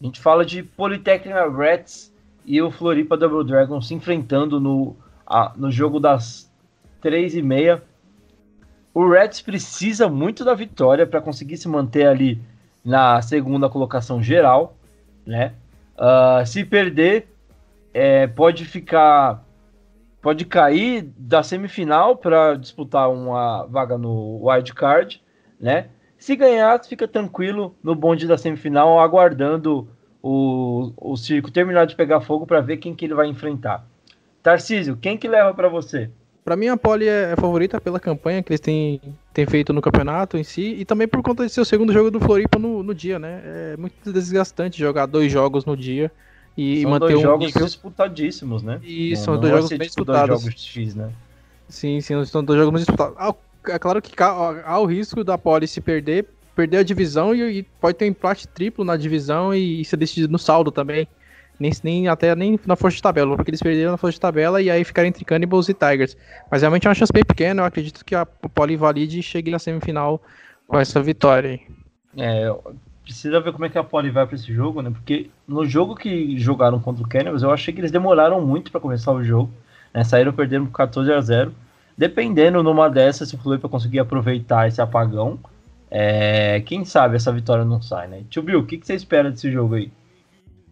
[0.01, 2.13] a gente fala de Polytechnic Reds
[2.45, 6.51] e o Floripa Double Dragon se enfrentando no, a, no jogo das
[6.99, 7.81] 3 e meia.
[8.93, 12.37] O Reds precisa muito da vitória para conseguir se manter ali
[12.83, 14.75] na segunda colocação geral,
[15.25, 15.53] né?
[15.95, 17.29] Uh, se perder,
[17.93, 19.41] é, pode ficar,
[20.21, 25.21] pode cair da semifinal para disputar uma vaga no wild card,
[25.59, 25.87] né?
[26.17, 29.87] Se ganhar, fica tranquilo no bonde da semifinal, aguardando
[30.21, 33.85] o, o circo terminar de pegar fogo para ver quem que ele vai enfrentar.
[34.43, 36.11] Tarcísio, quem que leva para você?
[36.43, 39.01] Para mim, a Poli é, é favorita pela campanha que eles têm,
[39.33, 42.11] têm feito no campeonato em si e também por conta de ser o segundo jogo
[42.11, 43.41] do Floripa no, no dia, né?
[43.43, 46.11] É muito desgastante jogar dois jogos no dia
[46.57, 47.65] e são manter dois jogos nível...
[47.65, 48.79] disputadíssimos, né?
[48.83, 50.29] E são dois vai jogos bem tipo disputados.
[50.29, 51.11] Dois jogos X, né?
[51.69, 53.15] Sim, sim, são dois jogos muito disputados.
[53.17, 53.33] Ah,
[53.67, 57.63] É claro que há, o risco da Poli se perder, perder a divisão e, e
[57.63, 61.07] pode ter um empate triplo na divisão e, e ser decidido no saldo também.
[61.59, 64.61] Nem, nem até nem na força de tabela, porque eles perderam na força de tabela
[64.61, 66.17] e aí ficaram entre Cannibals e Tigers.
[66.49, 69.59] Mas realmente é uma chance bem pequena, eu acredito que a Poli valide chegue na
[69.59, 70.19] semifinal
[70.67, 71.59] com essa vitória.
[72.17, 72.51] É,
[73.03, 74.89] precisa ver como é que a Poli vai para esse jogo, né?
[74.89, 78.81] Porque no jogo que jogaram contra o Cannibals, eu achei que eles demoraram muito para
[78.81, 79.51] começar o jogo.
[79.93, 80.03] Né?
[80.03, 81.53] Saíram perdendo por 14 a 0
[81.97, 85.37] Dependendo numa dessas, se o Fluminense conseguir aproveitar esse apagão,
[85.89, 88.23] é, quem sabe essa vitória não sai, né?
[88.29, 89.91] Tio Bill, o que, que você espera desse jogo aí?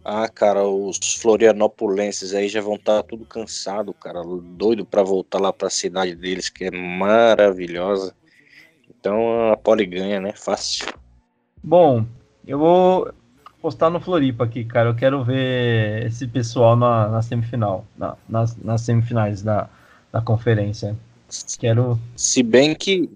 [0.02, 5.52] Ah, cara, os florianopolenses aí já vão estar tudo cansado, cara, doido para voltar lá
[5.52, 8.14] para a cidade deles, que é maravilhosa.
[8.88, 10.32] Então a Poli ganha, né?
[10.34, 10.88] Fácil.
[11.62, 12.06] Bom,
[12.50, 13.12] eu vou
[13.62, 14.88] postar no Floripa aqui, cara.
[14.88, 19.68] Eu quero ver esse pessoal na, na semifinal, na, nas, nas semifinais da,
[20.12, 20.96] da conferência.
[21.60, 21.96] Quero.
[22.16, 23.08] Se bem que,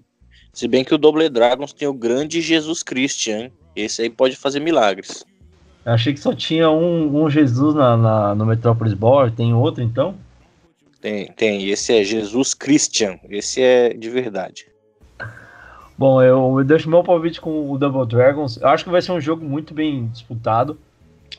[0.53, 4.61] se bem que o Double Dragons tem o grande Jesus Christian, esse aí pode fazer
[4.61, 5.25] milagres.
[5.85, 9.83] Eu achei que só tinha um, um Jesus na, na, no Metropolis Ball, tem outro
[9.83, 10.15] então?
[11.01, 11.67] Tem, tem.
[11.69, 14.65] Esse é Jesus Christian, esse é de verdade.
[15.97, 18.57] Bom, eu, eu deixo meu palpite com o Double Dragons.
[18.57, 20.77] Eu acho que vai ser um jogo muito bem disputado.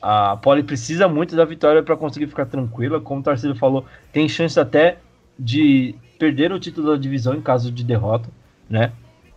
[0.01, 2.99] A Poli precisa muito da vitória para conseguir ficar tranquila.
[2.99, 4.97] Como o Tarcísio falou, tem chance até
[5.37, 8.29] de perder o título da divisão em caso de derrota,
[8.69, 8.91] né?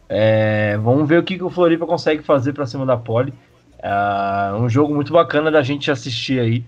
[0.09, 3.33] É, vamos ver o que, que o Floripa consegue fazer para cima da Poli.
[3.79, 6.65] É um jogo muito bacana da gente assistir aí,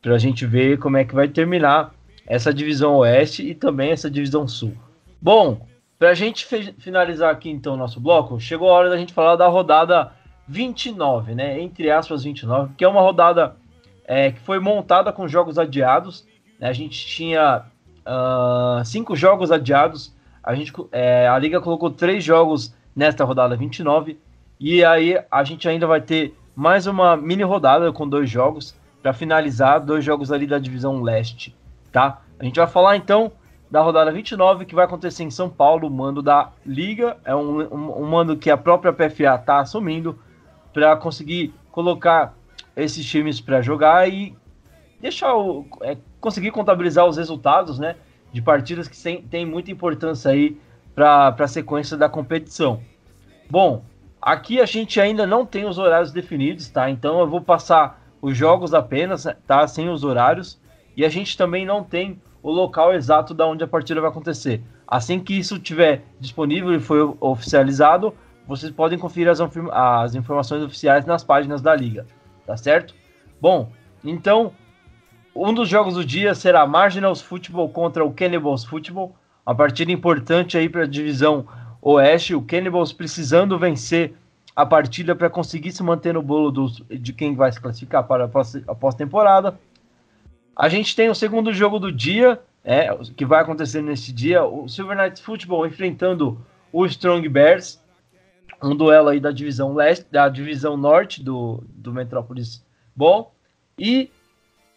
[0.00, 1.92] para a gente ver como é que vai terminar
[2.26, 4.74] essa divisão oeste e também essa divisão sul.
[5.20, 5.66] Bom,
[5.98, 6.46] para a gente
[6.78, 10.12] finalizar aqui então o nosso bloco, chegou a hora da gente falar da rodada
[10.46, 11.60] 29, né?
[11.60, 13.56] Entre aspas 29, que é uma rodada
[14.04, 16.26] é, que foi montada com jogos adiados.
[16.60, 16.68] Né?
[16.68, 17.64] A gente tinha
[18.06, 20.14] uh, cinco jogos adiados.
[20.42, 24.18] A, gente, é, a Liga colocou três jogos nesta rodada 29.
[24.60, 29.12] E aí a gente ainda vai ter mais uma mini rodada com dois jogos para
[29.12, 31.54] finalizar, dois jogos ali da divisão leste,
[31.92, 32.22] tá?
[32.38, 33.30] A gente vai falar então
[33.70, 37.62] da rodada 29 que vai acontecer em São Paulo, o mando da Liga, é um,
[37.62, 40.18] um, um mando que a própria PFA está assumindo
[40.72, 42.34] para conseguir colocar
[42.76, 44.36] esses times para jogar e
[45.00, 47.96] deixar o, é, conseguir contabilizar os resultados, né,
[48.32, 50.58] de partidas que tem, tem muita importância aí
[50.94, 52.80] para a sequência da competição.
[53.50, 53.84] Bom,
[54.20, 56.90] aqui a gente ainda não tem os horários definidos, tá?
[56.90, 59.66] Então eu vou passar os jogos apenas, tá?
[59.68, 60.58] Sem os horários.
[60.96, 64.62] E a gente também não tem o local exato da onde a partida vai acontecer.
[64.86, 68.14] Assim que isso estiver disponível e for oficializado,
[68.46, 69.40] vocês podem conferir as,
[69.72, 72.06] as informações oficiais nas páginas da liga,
[72.46, 72.94] tá certo?
[73.40, 73.72] Bom,
[74.04, 74.52] então
[75.34, 80.56] um dos jogos do dia será Marginals Football contra o Cannibals Football, uma partida importante
[80.56, 81.48] aí para a divisão
[81.82, 82.32] Oeste.
[82.32, 84.14] O Cannibals precisando vencer
[84.54, 88.30] a partida para conseguir se manter no bolo dos, de quem vai se classificar para
[88.68, 89.58] a pós-temporada.
[90.56, 94.66] A gente tem o segundo jogo do dia, é, que vai acontecer nesse dia, o
[94.66, 96.40] Silver Knights Football enfrentando
[96.72, 97.78] o Strong Bears,
[98.62, 102.64] um duelo aí da divisão leste, da divisão norte do, do Metropolis
[102.94, 103.34] Ball.
[103.78, 104.10] E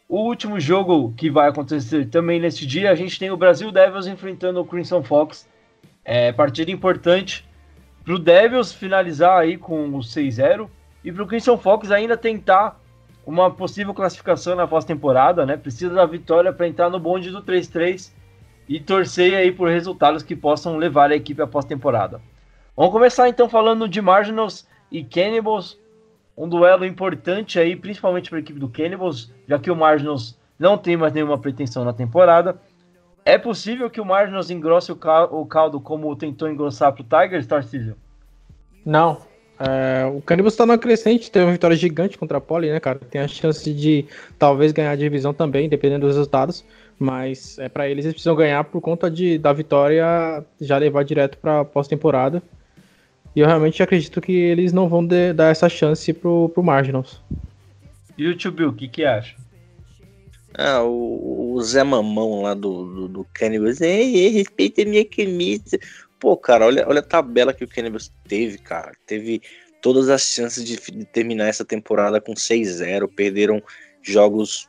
[0.10, 4.06] o último jogo que vai acontecer também nesse dia, a gente tem o Brasil Devils
[4.06, 5.48] enfrentando o Crimson Fox.
[6.04, 7.48] É partida importante
[8.04, 10.68] para o Devils finalizar aí com o 6-0
[11.06, 12.78] e para o Crimson Fox ainda tentar
[13.30, 15.56] uma possível classificação na pós-temporada, né?
[15.56, 18.12] Precisa da vitória para entrar no bonde do 3-3
[18.68, 22.20] e torcer aí por resultados que possam levar a equipe à pós-temporada.
[22.76, 25.78] Vamos começar então falando de Marginals e Cannibals.
[26.36, 30.76] um duelo importante aí, principalmente para a equipe do Cannibals, já que o Marginals não
[30.76, 32.60] tem mais nenhuma pretensão na temporada.
[33.24, 37.96] É possível que o Marginals engrosse o, caldo como tentou engrossar para o Tigers, Tarcísio?
[38.84, 39.29] Não.
[39.60, 42.98] É, o Cannibals está na crescente, teve uma vitória gigante contra a Poli, né, cara?
[42.98, 44.06] Tem a chance de
[44.38, 46.64] talvez ganhar a divisão também, dependendo dos resultados.
[46.98, 51.38] Mas é para eles, eles precisam ganhar por conta de, da vitória já levar direto
[51.38, 52.42] para pós-temporada.
[53.36, 57.22] E eu realmente acredito que eles não vão de, dar essa chance pro, pro Marginals.
[58.18, 59.36] E o Tio Bill, o que que acha?
[60.58, 63.80] Ah, o, o, Zé Mamão lá do, do, do Cannibals.
[63.80, 65.80] Ei, respeita a minha camisa.
[66.20, 68.92] Pô, cara, olha, olha a tabela que o Cannibals teve, cara.
[69.06, 69.42] Teve
[69.82, 73.08] todas as chances de, de terminar essa temporada com 6-0.
[73.08, 73.64] Perderam
[74.02, 74.68] jogos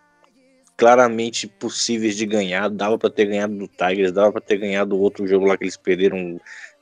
[0.77, 2.71] claramente possíveis de ganhar.
[2.71, 5.77] Dava para ter ganhado do Tigers, dava para ter ganhado outro jogo lá que eles
[5.77, 6.41] perderam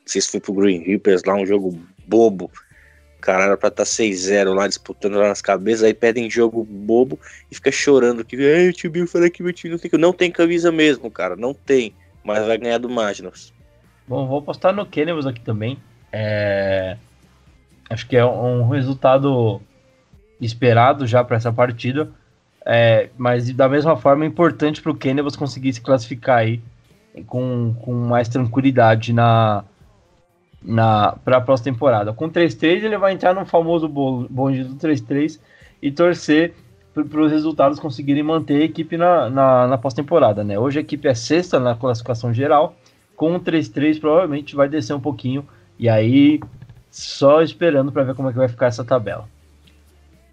[0.09, 2.51] não sei se foi pro Green Reapers lá, um jogo bobo.
[3.21, 7.19] Cara era pra estar tá 6-0 lá, disputando lá nas cabeças, aí pedem jogo bobo
[7.51, 10.31] e fica chorando que o tio Bill falou que meu time não tem Não tem
[10.31, 11.95] camisa mesmo, cara, não tem.
[12.25, 13.53] Mas vai ganhar do Magnus.
[14.09, 15.79] Bom, vou postar no Cannibals aqui também.
[16.11, 16.97] É...
[17.91, 19.61] Acho que é um resultado
[20.41, 22.11] esperado já para essa partida.
[22.65, 26.61] É, mas da mesma forma é importante para o Cannibals conseguir se classificar aí
[27.27, 29.65] com, com mais tranquilidade na,
[30.63, 32.13] na para a próxima temporada.
[32.13, 35.41] Com 3-3 ele vai entrar no famoso bonde do 3-3
[35.81, 36.55] e torcer
[36.93, 40.43] para os resultados conseguirem manter a equipe na, na, na pós-temporada.
[40.43, 40.59] Né?
[40.59, 42.75] Hoje a equipe é sexta na classificação geral,
[43.19, 45.45] com o 3-3 provavelmente vai descer um pouquinho
[45.77, 46.41] e aí
[46.89, 49.29] só esperando para ver como é que vai ficar essa tabela.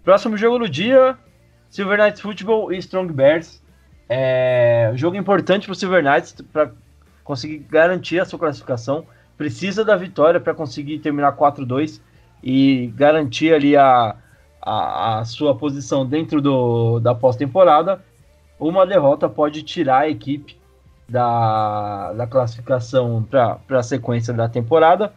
[0.04, 1.18] Próximo jogo do dia,
[1.68, 3.60] Silver Knights Football e Strong Bears.
[4.08, 6.70] É um jogo importante para o Silver Knights para
[7.24, 9.04] conseguir garantir a sua classificação
[9.36, 12.00] precisa da vitória para conseguir terminar 4-2
[12.40, 14.14] e garantir ali a,
[14.62, 18.00] a, a sua posição dentro do, da pós-temporada.
[18.60, 20.56] Uma derrota pode tirar a equipe
[21.08, 25.12] da, da classificação para a sequência da temporada,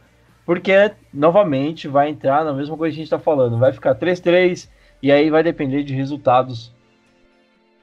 [0.45, 4.69] porque novamente vai entrar na mesma coisa que a gente está falando, vai ficar 3-3
[5.02, 6.73] e aí vai depender de resultados,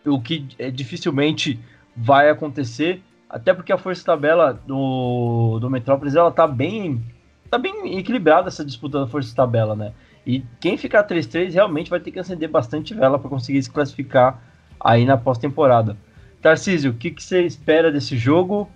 [0.04, 1.58] o que é, dificilmente
[1.96, 3.02] vai acontecer.
[3.28, 7.02] Até porque a força tabela do, do Metrópolis ela tá bem
[7.50, 9.92] tá bem equilibrada essa disputa da força tabela, né?
[10.26, 14.42] E quem ficar 3-3 realmente vai ter que acender bastante vela para conseguir se classificar
[14.80, 15.96] aí na pós-temporada.
[16.40, 18.68] Tarcísio, o que, que você espera desse jogo?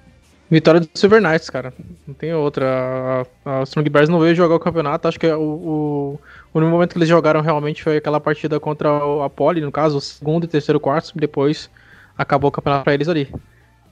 [0.51, 1.73] Vitória do Silver Knights, cara.
[2.07, 3.25] Não tem outra.
[3.45, 5.07] A, a Strong Bears não veio jogar o campeonato.
[5.07, 6.21] Acho que o, o,
[6.53, 8.91] o único momento que eles jogaram realmente foi aquela partida contra
[9.25, 11.13] a Poli, no caso, o segundo e terceiro quarto.
[11.15, 11.71] Depois
[12.19, 13.33] acabou o campeonato para eles ali.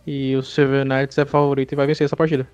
[0.05, 2.45] E o Silver Knights é favorito e vai vencer essa partida.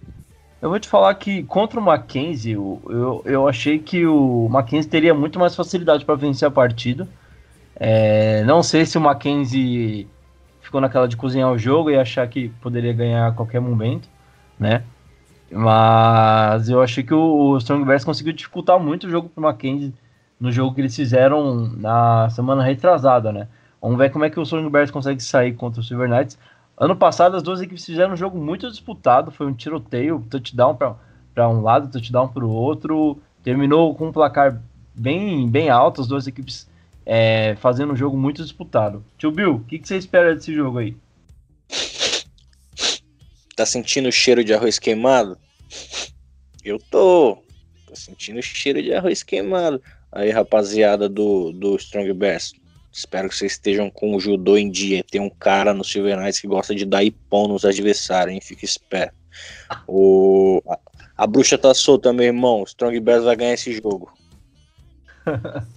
[0.61, 4.91] Eu vou te falar que contra o Mackenzie, eu, eu, eu achei que o Mackenzie
[4.91, 7.09] teria muito mais facilidade para vencer a partida.
[7.77, 10.09] É, não sei se o Mackenzie
[10.65, 14.09] ficou naquela de cozinhar o jogo e achar que poderia ganhar a qualquer momento,
[14.59, 14.83] né?
[15.51, 19.45] Mas eu achei que o, o Strong Bears conseguiu dificultar muito o jogo para o
[19.45, 19.95] Mackenzie
[20.41, 23.47] no jogo que eles fizeram na semana retrasada, né?
[23.81, 26.39] Vamos ver como é que o Strong Bears consegue sair contra o Silver Knights.
[26.77, 31.49] Ano passado as duas equipes fizeram um jogo muito disputado, foi um tiroteio, touchdown para
[31.49, 33.19] um lado, touchdown para o outro.
[33.43, 34.61] Terminou com um placar
[34.95, 36.67] bem, bem alto, as duas equipes
[37.07, 39.05] é, fazendo um jogo muito disputado.
[39.19, 40.97] Tio Bill, o que, que você espera desse jogo aí?
[43.57, 45.39] Tá sentindo o cheiro de arroz queimado?
[46.65, 47.39] Eu tô.
[47.87, 49.81] Tô sentindo o cheiro de arroz queimado.
[50.11, 52.57] Aí, rapaziada do, do Strong Best,
[52.95, 55.03] Espero que vocês estejam com o judô em dia.
[55.03, 58.41] Tem um cara no Silver Knights que gosta de dar ipom nos adversários, hein?
[58.41, 59.17] Fica esperto.
[59.89, 60.63] O...
[60.69, 60.79] A,
[61.17, 62.63] a bruxa tá solta, meu irmão.
[62.63, 64.13] Strong Bears vai ganhar esse jogo.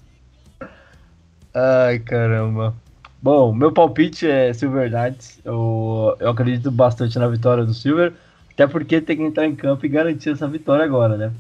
[1.60, 2.76] Ai, caramba.
[3.20, 5.42] Bom, meu palpite é Silver Knights.
[5.44, 8.14] Eu, eu acredito bastante na vitória do Silver.
[8.52, 11.34] Até porque tem que entrar em campo e garantir essa vitória agora, né?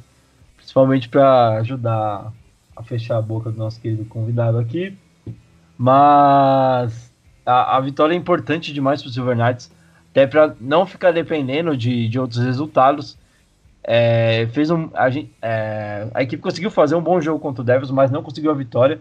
[0.55, 2.33] Principalmente para ajudar
[2.75, 4.97] a fechar a boca do nosso querido convidado aqui.
[5.77, 7.13] Mas
[7.45, 9.71] a, a vitória é importante demais para o Silver Knights,
[10.09, 13.15] até para não ficar dependendo de, de outros resultados.
[13.83, 15.09] É, fez um, a,
[15.43, 18.55] é, a, equipe conseguiu fazer um bom jogo contra o Devils, mas não conseguiu a
[18.55, 18.99] vitória.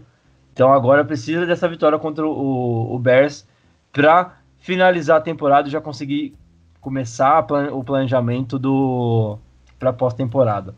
[0.56, 3.46] Então agora precisa dessa vitória contra o, o Bears
[3.92, 6.34] para finalizar a temporada e já conseguir
[6.80, 9.38] começar plan, o planejamento do
[9.78, 10.74] para pós-temporada.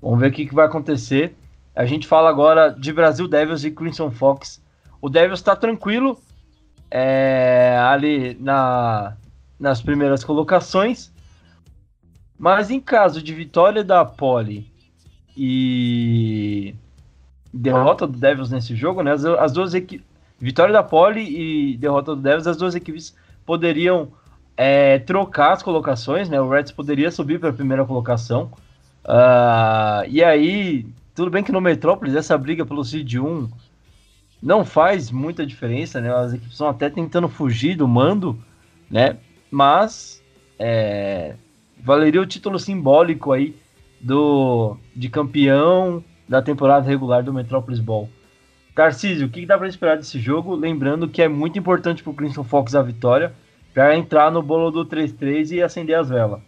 [0.00, 1.34] Vamos ver o que, que vai acontecer.
[1.74, 4.62] A gente fala agora de Brasil Devils e Crimson Fox
[5.00, 6.16] o Devils está tranquilo
[6.88, 9.16] é, ali na,
[9.58, 11.12] nas primeiras colocações.
[12.38, 14.72] Mas em caso de vitória da Poli
[15.36, 16.76] e,
[17.56, 19.12] derrota do Devils nesse jogo, né?
[19.12, 20.06] As, as duas equipes,
[20.38, 24.08] vitória da Poli e derrota do Devils, as duas equipes poderiam
[24.56, 26.40] é, trocar as colocações, né?
[26.40, 28.50] O Reds poderia subir para a primeira colocação.
[29.04, 33.48] Uh, e aí, tudo bem que no Metrópolis essa briga pelo Seed 1
[34.42, 36.12] não faz muita diferença, né?
[36.12, 38.38] As equipes estão até tentando fugir do mando,
[38.90, 39.16] né?
[39.50, 40.22] Mas
[40.58, 41.36] é,
[41.78, 43.54] valeria o título simbólico aí
[44.00, 48.08] do de campeão da temporada regular do Metrópolis Ball.
[48.74, 50.54] Tarcísio, o que, dá para esperar desse jogo?
[50.54, 53.32] Lembrando que é muito importante para o Crimson Fox a vitória
[53.72, 56.40] para entrar no bolo do 3-3 e acender as velas.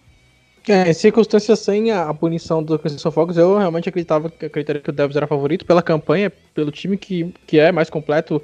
[0.69, 4.93] É, em circunstâncias sem a, punição do Crimson Fox, eu realmente acreditava acreditaria que o
[4.93, 8.43] Devils era favorito pela campanha, pelo time que, que é mais completo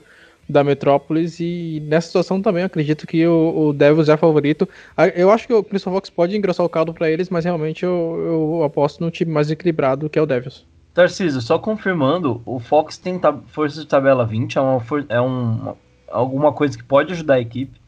[0.49, 4.67] da Metrópolis e nessa situação também acredito que o, o Devils é favorito.
[5.15, 8.57] Eu acho que o Crimson Fox pode engrossar o caldo para eles, mas realmente eu,
[8.59, 10.65] eu aposto no time mais equilibrado que é o Devils.
[10.95, 15.75] Tarcísio, só confirmando, o Fox tem força de tabela 20, é, uma, é um,
[16.09, 17.81] alguma coisa que pode ajudar a equipe,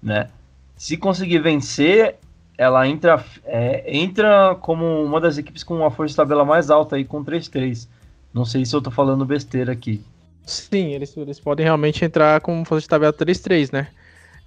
[0.00, 0.30] né?
[0.76, 2.14] Se conseguir vencer,
[2.56, 6.94] ela entra, é, entra como uma das equipes com uma força de tabela mais alta
[6.94, 7.88] aí, com 3-3.
[8.32, 10.00] Não sei se eu tô falando besteira aqui.
[10.46, 13.88] Sim, eles, eles podem realmente entrar com força de tabela 3-3, né?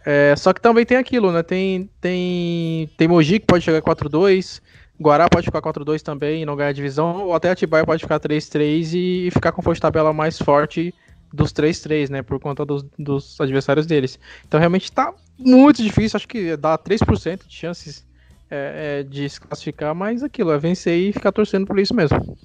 [0.05, 1.43] É, só que também tem aquilo, né?
[1.43, 4.61] Tem, tem, tem Mogi que pode chegar 4-2,
[4.99, 8.19] Guará pode ficar 4-2 também e não ganhar a divisão, ou até Atibaia pode ficar
[8.19, 10.93] 3-3 e, e ficar com força de tabela mais forte
[11.33, 12.21] dos 3-3, né?
[12.21, 14.17] Por conta dos, dos, adversários deles.
[14.47, 18.05] Então realmente tá muito difícil, acho que dá 3% de chances
[18.49, 22.37] é, é, de se classificar, mas aquilo, é vencer e ficar torcendo por isso mesmo.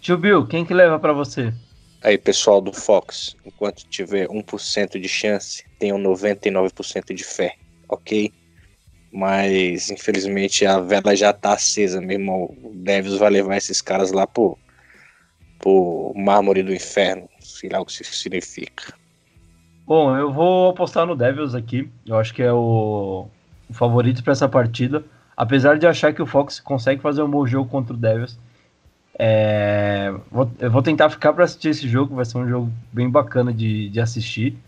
[0.00, 1.54] Tio Bill, quem que leva para você?
[2.02, 7.54] Aí, pessoal do Fox, enquanto tiver 1% de chance, tenham 99% de fé,
[7.88, 8.30] ok?
[9.14, 12.52] Mas, infelizmente, a vela já tá acesa, meu irmão.
[12.64, 14.58] O Devils vai levar esses caras lá pro,
[15.60, 18.92] pro mármore do inferno, sei lá o que isso significa.
[19.86, 21.88] Bom, eu vou apostar no Devils aqui.
[22.04, 23.28] Eu acho que é o,
[23.70, 25.04] o favorito para essa partida.
[25.36, 28.36] Apesar de achar que o Fox consegue fazer um bom jogo contra o Devils.
[29.16, 33.08] É, vou, eu vou tentar ficar para assistir esse jogo, vai ser um jogo bem
[33.08, 34.58] bacana de, de assistir.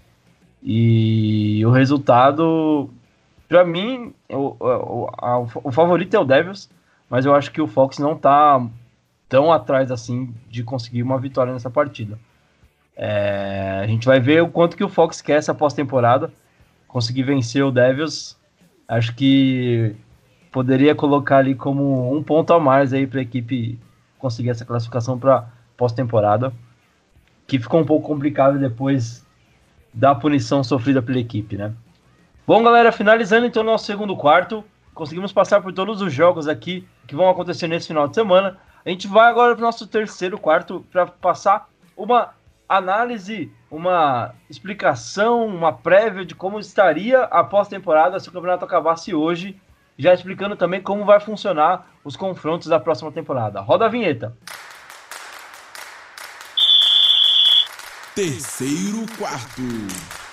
[0.63, 2.89] E o resultado,
[3.49, 6.69] para mim, o, o, a, o favorito é o Devils,
[7.09, 8.67] mas eu acho que o Fox não tá
[9.29, 12.19] tão atrás assim de conseguir uma vitória nessa partida.
[12.97, 16.33] É, a gente vai ver o quanto que o Fox quer essa pós-temporada,
[16.89, 18.37] conseguir vencer o Devils.
[18.89, 19.95] Acho que
[20.51, 23.79] poderia colocar ali como um ponto a mais aí para a equipe
[24.19, 26.53] conseguir essa classificação para pós-temporada,
[27.47, 29.25] que ficou um pouco complicado depois
[29.93, 31.73] da punição sofrida pela equipe, né?
[32.47, 37.17] Bom, galera, finalizando então nosso segundo quarto, conseguimos passar por todos os jogos aqui que
[37.17, 38.57] vão acontecer nesse final de semana.
[38.85, 42.35] A gente vai agora para o nosso terceiro quarto para passar uma
[42.69, 49.61] análise, uma explicação, uma prévia de como estaria a pós-temporada se o campeonato acabasse hoje
[49.99, 53.61] já explicando também como vai funcionar os confrontos da próxima temporada.
[53.61, 54.37] Roda a vinheta.
[58.15, 60.26] Terceiro quarto.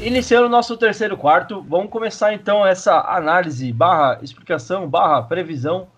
[0.00, 5.88] Iniciando o nosso terceiro quarto, vamos começar então essa análise barra explicação barra previsão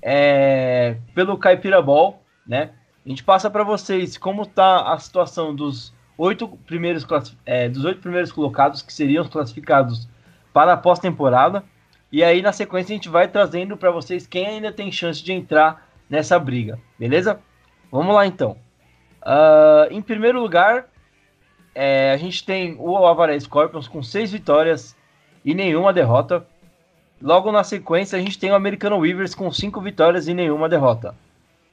[0.00, 2.70] é, pelo Caipira Ball, né?
[3.04, 7.06] A gente passa para vocês como está a situação dos oito primeiros
[7.44, 10.08] é, dos oito primeiros colocados que seriam classificados
[10.52, 11.62] para a pós-temporada
[12.12, 15.32] e aí, na sequência, a gente vai trazendo para vocês quem ainda tem chance de
[15.32, 17.40] entrar nessa briga, beleza?
[17.90, 18.58] Vamos lá, então.
[19.22, 20.88] Uh, em primeiro lugar,
[21.74, 24.96] é, a gente tem o Avaré Scorpions com seis vitórias
[25.44, 26.46] e nenhuma derrota.
[27.20, 31.14] Logo na sequência, a gente tem o Americano Weavers com cinco vitórias e nenhuma derrota.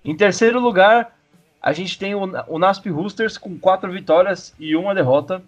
[0.05, 1.17] Em terceiro lugar,
[1.61, 5.43] a gente tem o, o Nasp Roosters com quatro vitórias e uma derrota.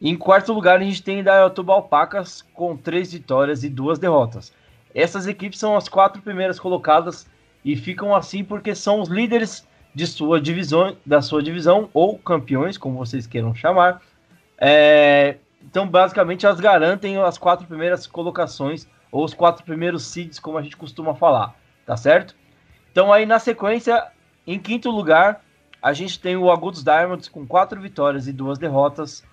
[0.00, 4.52] Em quarto lugar, a gente tem Dayatuba Alpacas com três vitórias e duas derrotas.
[4.94, 7.26] Essas equipes são as quatro primeiras colocadas
[7.64, 9.67] e ficam assim porque são os líderes
[9.98, 14.00] de sua divisão, da sua divisão ou campeões, como vocês queiram chamar.
[14.56, 20.56] É, então, basicamente, elas garantem as quatro primeiras colocações ou os quatro primeiros seeds, como
[20.56, 21.52] a gente costuma falar,
[21.84, 22.36] tá certo?
[22.92, 24.06] Então, aí na sequência,
[24.46, 25.44] em quinto lugar,
[25.82, 29.24] a gente tem o Agudos Diamonds com quatro vitórias e duas derrotas.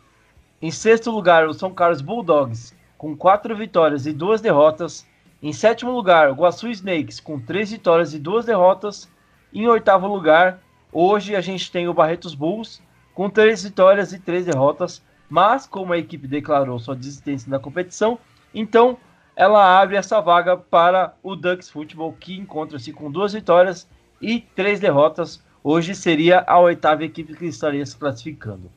[0.60, 5.06] Em sexto lugar, o São Carlos Bulldogs, com quatro vitórias e duas derrotas.
[5.44, 9.08] Em sétimo lugar, o Guaçu Snakes, com três vitórias e duas derrotas.
[9.56, 10.60] Em oitavo lugar,
[10.92, 12.82] hoje a gente tem o Barretos Bulls,
[13.14, 15.02] com três vitórias e três derrotas.
[15.30, 18.20] Mas, como a equipe declarou sua desistência na competição,
[18.54, 18.98] então
[19.34, 23.88] ela abre essa vaga para o Ducks Football, que encontra-se com duas vitórias
[24.22, 25.42] e três derrotas.
[25.64, 28.70] hoje seria a oitava equipe que estaria se classificando.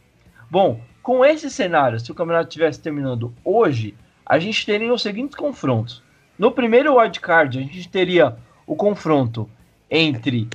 [0.49, 5.35] Bom, com esse cenário, se o campeonato estivesse terminando hoje, a gente teria os seguintes
[5.35, 6.05] confrontos.
[6.39, 9.51] No primeiro wildcard, a gente teria o confronto
[9.91, 10.49] entre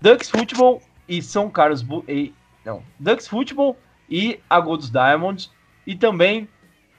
[0.00, 1.84] Ducks Football e São Carlos.
[2.08, 2.32] E,
[2.64, 3.76] não, Ducks Football
[4.08, 5.50] e Agudos Diamonds.
[5.86, 6.48] E também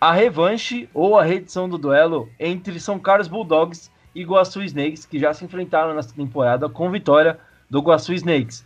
[0.01, 5.19] a revanche ou a reedição do duelo entre São Carlos Bulldogs e Guaçu Snakes, que
[5.19, 7.39] já se enfrentaram nessa temporada com vitória
[7.69, 8.65] do Guaçu Snakes.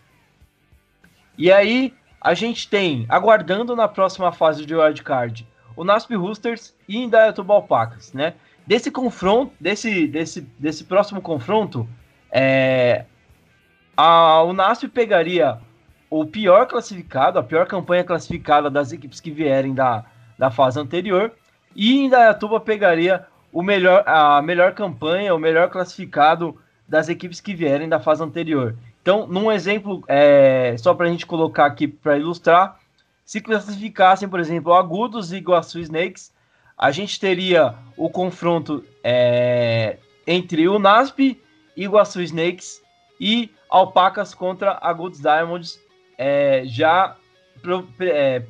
[1.37, 6.97] E aí, a gente tem, aguardando na próxima fase de wildcard, o Nasp Roosters e
[6.97, 8.35] Indaiatuba Alpacas, né?
[8.65, 11.87] Desse confronto, desse, desse, desse próximo confronto,
[12.31, 13.05] é,
[13.95, 15.59] a, o Nasp pegaria
[16.09, 20.05] o pior classificado, a pior campanha classificada das equipes que vierem da,
[20.37, 21.31] da fase anterior,
[21.75, 26.55] e Indaiatuba pegaria o melhor, a melhor campanha, o melhor classificado
[26.87, 28.75] das equipes que vierem da fase anterior.
[29.01, 32.79] Então, num exemplo, é, só para a gente colocar aqui para ilustrar,
[33.25, 36.31] se classificassem, por exemplo, Agudos e Iguaçu Snakes,
[36.77, 41.41] a gente teria o confronto é, entre o NASP,
[41.75, 42.82] Iguaçu Snakes
[43.19, 45.79] e Alpacas contra Agudos Diamonds,
[46.17, 47.15] é, já
[47.61, 48.43] pro, é,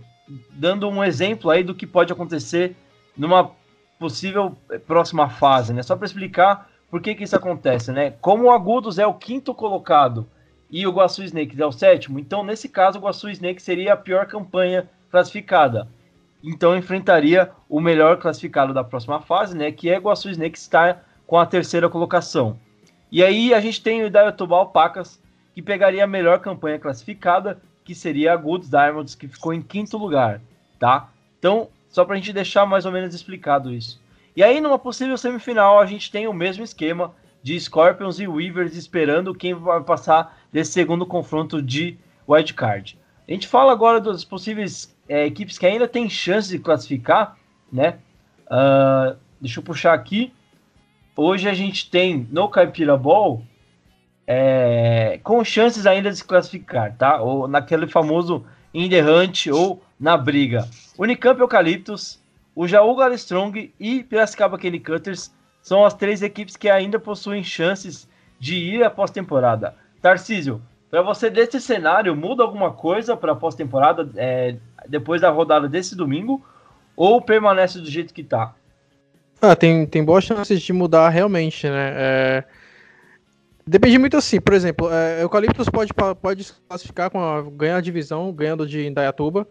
[0.51, 2.75] dando um exemplo aí do que pode acontecer
[3.15, 3.51] numa
[3.99, 5.81] possível próxima fase, né?
[5.83, 8.11] Só para explicar por que, que isso acontece, né?
[8.21, 10.27] Como o Agudos é o quinto colocado
[10.69, 13.97] e o Guaçu Snakes é o sétimo, então nesse caso o Guaçu Snakes seria a
[13.97, 15.87] pior campanha classificada.
[16.43, 21.37] Então enfrentaria o melhor classificado da próxima fase, né, que é Guaçu Snakes está com
[21.37, 22.59] a terceira colocação.
[23.13, 25.21] E aí a gente tem o Idaiatuba Alpacas,
[25.53, 29.99] que pegaria a melhor campanha classificada, que seria a Goods Diamonds, que ficou em quinto
[29.99, 30.41] lugar,
[30.79, 31.11] tá?
[31.37, 34.01] Então, só para a gente deixar mais ou menos explicado isso.
[34.35, 38.75] E aí, numa possível semifinal, a gente tem o mesmo esquema de Scorpions e Weavers
[38.75, 41.95] esperando quem vai passar desse segundo confronto de
[42.27, 42.97] wildcard.
[43.27, 47.37] A gente fala agora das possíveis é, equipes que ainda têm chance de classificar,
[47.71, 47.99] né?
[48.47, 50.33] Uh, deixa eu puxar aqui.
[51.15, 53.43] Hoje a gente tem no Caipira Ball
[54.25, 57.21] é, com chances ainda de se classificar, tá?
[57.21, 58.43] Ou naquele famoso
[58.73, 60.67] in the hunt ou na briga.
[60.97, 62.19] Unicamp Eucaliptus,
[62.55, 68.09] o Jaú Strong e Piracicaba Kenny Cutters são as três equipes que ainda possuem chances
[68.39, 69.75] de ir à pós-temporada.
[70.01, 74.57] Tarcísio, para você desse cenário, muda alguma coisa para a pós-temporada é,
[74.87, 76.43] depois da rodada desse domingo
[76.95, 78.55] ou permanece do jeito que está?
[79.45, 81.93] Ah, tem, tem boas chances de mudar realmente, né?
[81.97, 82.43] É...
[83.67, 85.91] Depende muito assim, por exemplo, é, Eucaliptus pode,
[86.21, 89.45] pode classificar com a, ganhar a divisão, ganhando de Indaiatuba.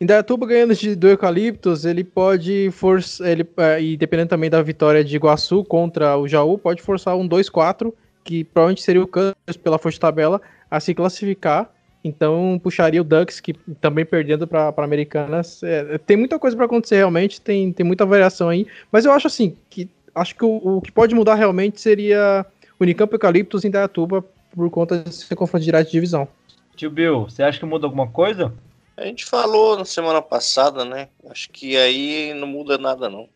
[0.00, 5.04] Indaiatuba ganhando de, do Eucaliptus, ele pode forçar, ele, é, e dependendo também da vitória
[5.04, 7.92] de Iguaçu contra o Jaú, pode forçar um 2-4,
[8.24, 10.40] que provavelmente seria o Kansas pela força tabela,
[10.70, 11.70] a se classificar.
[12.04, 15.62] Então puxaria o Ducks, que também perdendo para Americanas.
[15.62, 18.66] É, tem muita coisa para acontecer realmente, tem, tem muita variação aí.
[18.92, 22.44] Mas eu acho assim, que acho que o, o que pode mudar realmente seria
[22.78, 24.22] Unicamp Eucaliptus em Indaiatuba
[24.54, 26.28] por conta de ser confronto direto de divisão.
[26.76, 28.52] Tio Bill, você acha que muda alguma coisa?
[28.96, 31.08] A gente falou na semana passada, né?
[31.28, 33.28] Acho que aí não muda nada, não.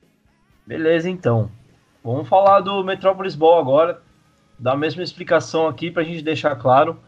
[0.67, 1.51] Beleza, então.
[2.05, 4.01] Vamos falar do Metrópolis Ball agora.
[4.59, 6.99] Dar a mesma explicação aqui para a gente deixar claro.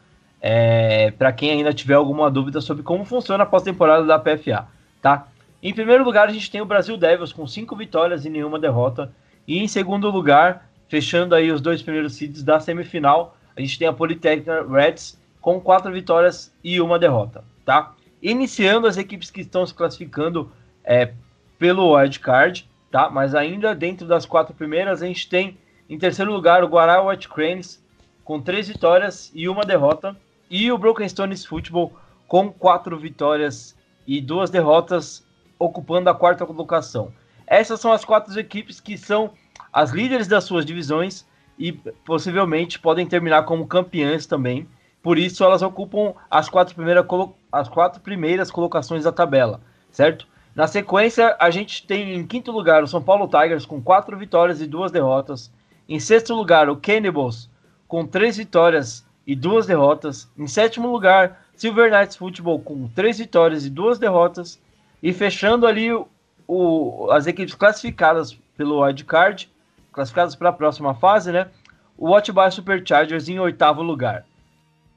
[0.41, 4.67] É, para quem ainda tiver alguma dúvida sobre como funciona a pós-temporada da PFA,
[5.03, 5.29] tá?
[5.63, 9.13] Em primeiro lugar, a gente tem o Brasil Devils com cinco vitórias e nenhuma derrota.
[9.47, 13.87] E em segundo lugar, fechando aí os dois primeiros seeds da semifinal, a gente tem
[13.87, 17.95] a Polytechnic Reds com quatro vitórias e uma derrota, tá?
[18.23, 20.51] iniciando as equipes que estão se classificando
[20.85, 21.13] é,
[21.59, 23.09] pelo wildcard, tá?
[23.09, 25.57] Mas ainda dentro das quatro primeiras, a gente tem
[25.89, 27.83] em terceiro lugar o Guará White Cranes
[28.25, 30.17] com três vitórias e uma derrota,
[30.51, 31.93] e o Broken Stones Football
[32.27, 33.77] com quatro vitórias
[34.07, 35.25] e duas derrotas,
[35.59, 37.13] ocupando a quarta colocação.
[37.47, 39.31] Essas são as quatro equipes que são
[39.73, 41.25] as líderes das suas divisões
[41.59, 44.69] e possivelmente podem terminar como campeãs também.
[45.03, 47.07] Por isso, elas ocupam as quatro primeiras
[47.53, 50.27] as quatro primeiras colocações da tabela, certo?
[50.55, 54.61] Na sequência, a gente tem em quinto lugar o São Paulo Tigers com quatro vitórias
[54.61, 55.53] e duas derrotas.
[55.89, 57.49] Em sexto lugar, o Cannibals
[57.87, 60.31] com três vitórias e duas derrotas.
[60.37, 64.61] Em sétimo lugar, Silver Knights Football com três vitórias e duas derrotas.
[65.03, 66.07] E fechando ali o,
[66.47, 69.51] o as equipes classificadas pelo wildcard,
[69.93, 71.49] classificadas para a próxima fase, né?
[71.97, 74.25] O By Superchargers em oitavo lugar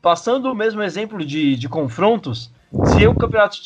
[0.03, 2.51] passando o mesmo exemplo de, de confrontos,
[2.87, 3.57] se o campeonato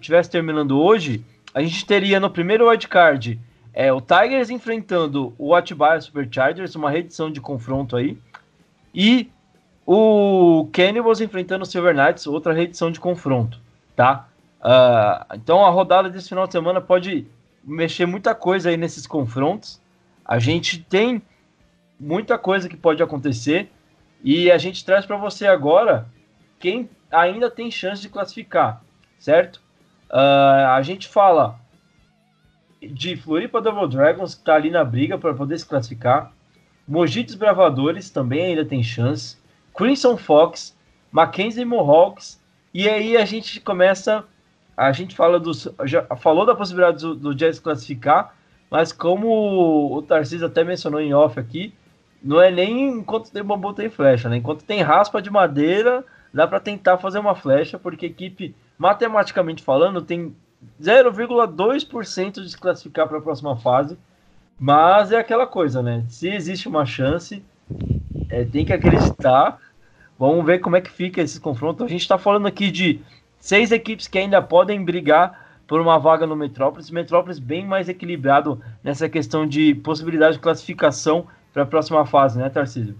[0.00, 3.38] tivesse terminando hoje, a gente teria no primeiro wildcard
[3.72, 8.18] é, o Tigers enfrentando o Atibaia Superchargers, uma reedição de confronto aí,
[8.92, 9.30] e
[9.86, 13.60] o Cannibals enfrentando o Silver Knights, outra reedição de confronto,
[13.94, 14.28] tá?
[14.60, 17.26] Uh, então a rodada desse final de semana pode
[17.62, 19.80] mexer muita coisa aí nesses confrontos.
[20.24, 21.20] A gente tem
[22.00, 23.70] muita coisa que pode acontecer
[24.22, 26.06] e a gente traz para você agora
[26.58, 28.82] quem ainda tem chance de classificar,
[29.18, 29.56] certo?
[30.10, 31.60] Uh, a gente fala
[32.80, 36.32] de Floripa Double Dragons, que está ali na briga para poder se classificar.
[36.86, 39.38] Mojitos Bravadores também ainda tem chance.
[39.74, 40.76] Crimson Fox,
[41.10, 42.40] Mackenzie Mohawks.
[42.72, 44.24] E aí a gente começa.
[44.76, 45.68] A gente fala dos.
[45.84, 48.34] Já falou da possibilidade do, do Jazz classificar,
[48.70, 51.72] mas como o Tarcísio até mencionou em off aqui,
[52.22, 54.36] não é nem enquanto tem bambu tem flecha, né?
[54.36, 60.02] Enquanto tem raspa de madeira, dá para tentar fazer uma flecha, porque equipe, matematicamente falando,
[60.02, 60.34] tem
[60.80, 63.98] 0,2% de se classificar para a próxima fase.
[64.58, 66.04] Mas é aquela coisa, né?
[66.08, 67.44] Se existe uma chance,
[68.30, 69.58] é, tem que acreditar.
[70.18, 71.84] Vamos ver como é que fica esse confronto.
[71.84, 73.00] A gente está falando aqui de
[73.38, 76.90] seis equipes que ainda podem brigar por uma vaga no Metrópolis.
[76.90, 82.48] Metrópolis bem mais equilibrado nessa questão de possibilidade de classificação para a próxima fase, né,
[82.48, 82.96] Tarcísio?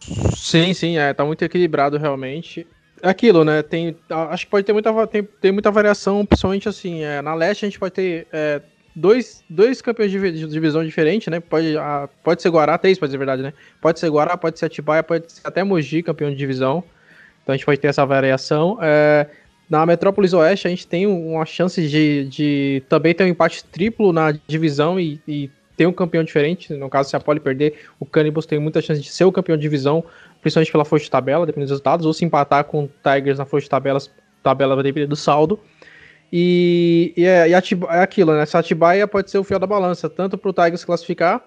[0.00, 2.66] Sim, sim, é, tá muito equilibrado realmente.
[3.00, 3.62] É aquilo, né?
[3.62, 3.96] Tem,
[4.30, 7.02] acho que pode ter muita, tem, tem muita variação, principalmente assim.
[7.02, 8.62] É, na leste a gente pode ter é,
[8.94, 11.40] dois, dois campeões de divisão diferentes, né?
[11.40, 13.52] Pode, a, pode ser Guará, três, pode ser verdade, né?
[13.80, 16.84] Pode ser Guará, pode ser Atibaia, pode ser até Mogi, campeão de divisão.
[17.42, 18.78] Então a gente pode ter essa variação.
[18.80, 19.26] É,
[19.68, 24.12] na Metrópolis Oeste a gente tem uma chance de, de também ter um empate triplo
[24.12, 26.72] na divisão e, e ter um campeão diferente.
[26.74, 29.56] No caso, se a Poli perder, o Cannibals tem muita chance de ser o campeão
[29.56, 30.04] de divisão,
[30.40, 33.44] principalmente pela força de tabela, dependendo dos resultados, ou se empatar com o Tigers na
[33.44, 34.10] força de tabelas,
[34.42, 35.58] tabela depender do saldo.
[36.32, 38.42] E, e, é, e é aquilo, né?
[38.42, 41.44] Essa Atibaia pode ser o fiel da balança, tanto para o Tigers classificar,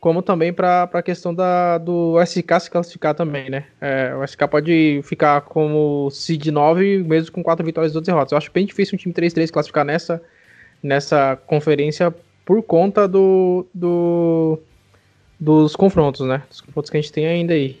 [0.00, 3.66] como também para a questão da, do SK se classificar também, né?
[3.78, 8.32] É, o SK pode ficar como seed 9, mesmo com 4 vitórias e 12 derrotas.
[8.32, 10.22] Eu acho bem difícil um time 3-3 classificar nessa,
[10.82, 12.12] nessa conferência
[12.44, 14.58] por conta do, do,
[15.38, 16.42] dos confrontos, né?
[16.48, 17.78] Dos confrontos que a gente tem ainda aí.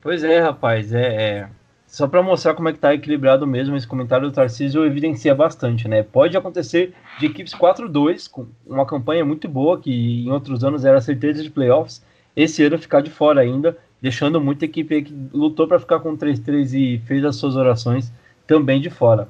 [0.00, 1.48] Pois é, rapaz, é, é...
[1.94, 5.86] só para mostrar como é que tá equilibrado mesmo, esse comentário do Tarcísio evidencia bastante,
[5.86, 6.02] né?
[6.02, 11.00] Pode acontecer de equipes 4-2, com uma campanha muito boa, que em outros anos era
[11.00, 15.78] certeza de playoffs, esse ano ficar de fora ainda, deixando muita equipe que lutou para
[15.78, 18.12] ficar com 3-3 e fez as suas orações
[18.44, 19.28] também de fora.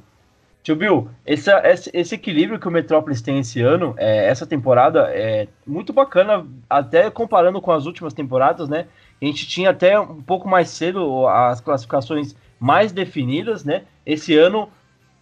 [0.62, 1.50] Tio Bill, esse,
[1.92, 7.10] esse, equilíbrio que o Metrópolis tem esse ano, é, essa temporada, é muito bacana, até
[7.10, 8.86] comparando com as últimas temporadas, né?
[9.20, 12.34] A gente tinha até um pouco mais cedo as classificações
[12.64, 13.84] mais definidas, né?
[14.06, 14.72] Esse ano,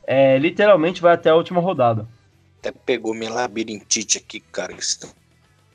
[0.07, 2.07] é, literalmente, vai até a última rodada.
[2.61, 4.73] Até pegou minha labirintite aqui, cara.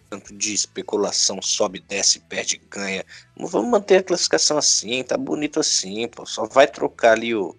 [0.09, 3.03] Tanto de especulação, sobe, desce, perde, ganha.
[3.35, 6.25] Vamos manter a classificação assim, tá bonito assim, pô.
[6.25, 7.53] Só vai trocar ali o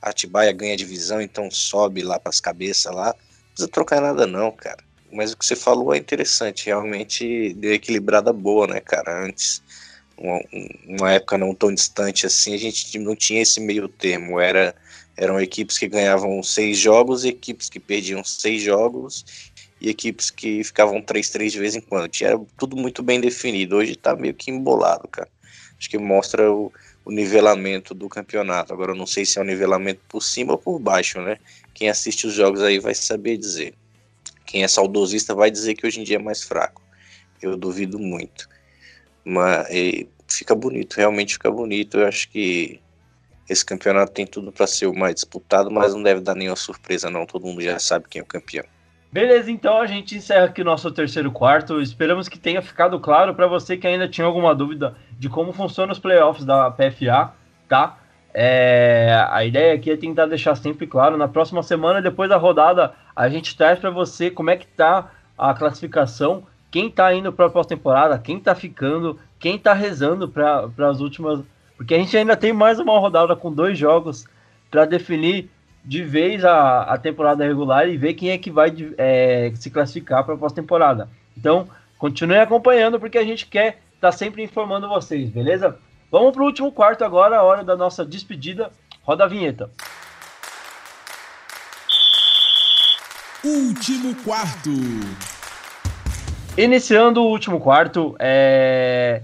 [0.00, 3.08] Atibaia ganha divisão, então sobe lá para as cabeças lá.
[3.08, 4.82] Não precisa trocar nada não, cara.
[5.12, 9.22] Mas o que você falou é interessante, realmente deu equilibrada boa, né, cara?
[9.22, 9.62] Antes,
[10.20, 10.40] uma,
[10.86, 14.38] uma época não tão distante assim, a gente não tinha esse meio termo.
[14.38, 14.74] Era,
[15.16, 19.24] eram equipes que ganhavam seis jogos, equipes que perdiam seis jogos
[19.80, 22.06] e equipes que ficavam 3-3 de vez em quando.
[22.08, 23.76] Tinha tudo muito bem definido.
[23.76, 25.28] Hoje tá meio que embolado, cara.
[25.78, 26.70] Acho que mostra o,
[27.02, 28.74] o nivelamento do campeonato.
[28.74, 31.38] Agora eu não sei se é um nivelamento por cima ou por baixo, né?
[31.72, 33.72] Quem assiste os jogos aí vai saber dizer.
[34.44, 36.82] Quem é saudosista vai dizer que hoje em dia é mais fraco.
[37.40, 38.46] Eu duvido muito.
[39.24, 39.68] Mas
[40.28, 41.98] fica bonito, realmente fica bonito.
[41.98, 42.80] Eu acho que
[43.48, 47.10] esse campeonato tem tudo para ser o mais disputado, mas não deve dar nenhuma surpresa
[47.10, 47.26] não.
[47.26, 48.64] Todo mundo já sabe quem é o campeão.
[49.12, 51.80] Beleza, então a gente encerra aqui nosso terceiro quarto.
[51.80, 55.90] Esperamos que tenha ficado claro para você que ainda tinha alguma dúvida de como funcionam
[55.90, 57.32] os playoffs da PFA,
[57.68, 57.98] tá?
[58.32, 61.16] É, a ideia aqui é tentar deixar sempre claro.
[61.16, 65.10] Na próxima semana, depois da rodada, a gente traz para você como é que tá
[65.36, 70.88] a classificação, quem tá indo para a pós-temporada, quem tá ficando, quem tá rezando para
[70.88, 71.40] as últimas.
[71.76, 74.26] Porque a gente ainda tem mais uma rodada com dois jogos
[74.70, 75.50] para definir
[75.84, 80.24] de vez a, a temporada regular e ver quem é que vai é, se classificar
[80.24, 81.08] para a pós-temporada.
[81.36, 81.68] Então,
[81.98, 85.78] continue acompanhando porque a gente quer estar tá sempre informando vocês, beleza?
[86.10, 88.70] Vamos para o último quarto agora, a hora da nossa despedida.
[89.02, 89.70] Roda a vinheta.
[93.42, 94.70] Último quarto.
[96.58, 99.22] Iniciando o último quarto, é...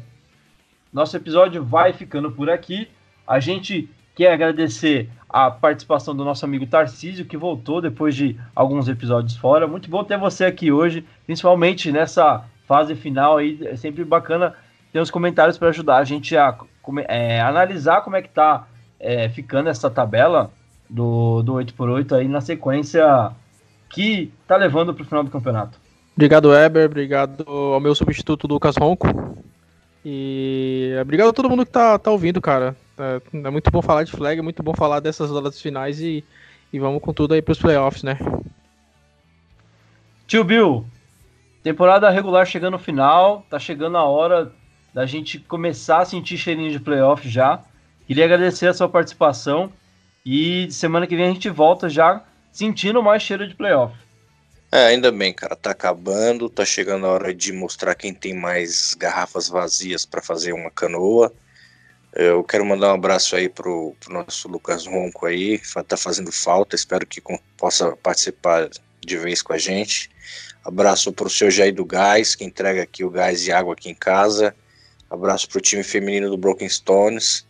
[0.92, 2.88] nosso episódio vai ficando por aqui.
[3.26, 8.88] A gente quer agradecer a participação do nosso amigo Tarcísio, que voltou depois de alguns
[8.88, 9.66] episódios fora.
[9.66, 13.58] Muito bom ter você aqui hoje, principalmente nessa fase final aí.
[13.66, 14.54] É sempre bacana
[14.92, 16.56] ter os comentários para ajudar a gente a
[17.08, 18.68] é, analisar como é que tá
[19.00, 20.50] é, ficando essa tabela
[20.88, 23.32] do, do 8x8 aí na sequência
[23.90, 25.85] que tá levando para o final do campeonato.
[26.16, 26.86] Obrigado, Weber.
[26.86, 29.06] Obrigado ao meu substituto, Lucas Ronco.
[30.02, 32.74] E obrigado a todo mundo que tá, tá ouvindo, cara.
[32.98, 36.24] É, é muito bom falar de flag, é muito bom falar dessas rodadas finais e,
[36.72, 38.16] e vamos com tudo aí pros playoffs, né?
[40.26, 40.86] Tio Bill,
[41.62, 44.52] temporada regular chegando no final, tá chegando a hora
[44.94, 47.60] da gente começar a sentir cheirinho de playoff já.
[48.06, 49.70] Queria agradecer a sua participação
[50.24, 54.05] e semana que vem a gente volta já sentindo mais cheiro de playoff.
[54.76, 58.92] É, ainda bem, cara, tá acabando, tá chegando a hora de mostrar quem tem mais
[58.92, 61.32] garrafas vazias para fazer uma canoa.
[62.12, 65.58] Eu quero mandar um abraço aí pro, pro nosso Lucas Ronco aí,
[65.88, 67.22] tá fazendo falta, espero que
[67.56, 68.68] possa participar
[69.00, 70.10] de vez com a gente.
[70.62, 73.94] Abraço pro seu Jair do Gás, que entrega aqui o gás e água aqui em
[73.94, 74.54] casa.
[75.08, 77.46] Abraço pro time feminino do Broken Stones.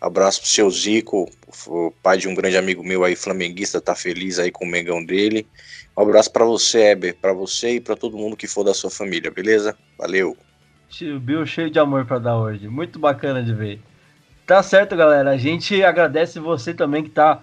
[0.00, 1.28] Abraço pro seu Zico,
[1.66, 5.04] o pai de um grande amigo meu aí, flamenguista, tá feliz aí com o Mengão
[5.04, 5.44] dele.
[5.98, 8.88] Um abraço para você, Eber, para você e para todo mundo que for da sua
[8.88, 9.76] família, beleza?
[9.98, 10.36] Valeu.
[10.88, 13.80] Tio Bill cheio de amor para dar hoje, muito bacana de ver.
[14.46, 15.30] Tá certo, galera.
[15.30, 17.42] A gente agradece você também que tá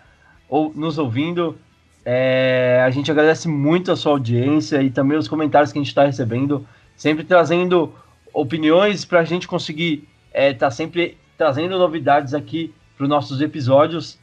[0.73, 1.57] nos ouvindo.
[2.05, 5.89] É, a gente agradece muito a sua audiência e também os comentários que a gente
[5.89, 7.93] está recebendo, sempre trazendo
[8.31, 13.41] opiniões para a gente conseguir estar é, tá sempre trazendo novidades aqui para os nossos
[13.41, 14.17] episódios.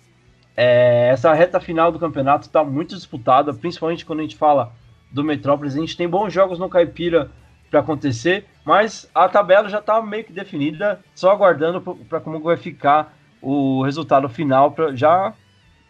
[0.57, 4.73] É, essa reta final do campeonato está muito disputada, principalmente quando a gente fala
[5.11, 5.75] do Metrópolis.
[5.75, 7.31] A gente tem bons jogos no Caipira
[7.71, 12.57] para acontecer, mas a tabela já está meio que definida, só aguardando para como vai
[12.57, 15.33] ficar o resultado final, pra, já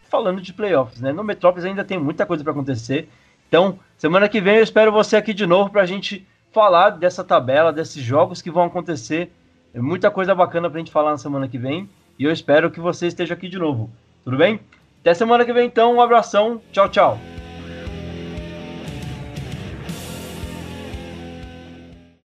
[0.08, 1.00] falando de playoffs.
[1.00, 1.12] Né?
[1.12, 3.08] No Metrópolis ainda tem muita coisa para acontecer.
[3.48, 7.24] Então, semana que vem eu espero você aqui de novo para a gente falar dessa
[7.24, 9.32] tabela, desses jogos que vão acontecer.
[9.74, 11.88] É muita coisa bacana pra gente falar na semana que vem.
[12.18, 13.90] E eu espero que você esteja aqui de novo.
[14.24, 14.60] Tudo bem?
[15.00, 15.94] Até semana que vem, então.
[15.94, 16.60] Um abração.
[16.72, 17.31] Tchau, tchau.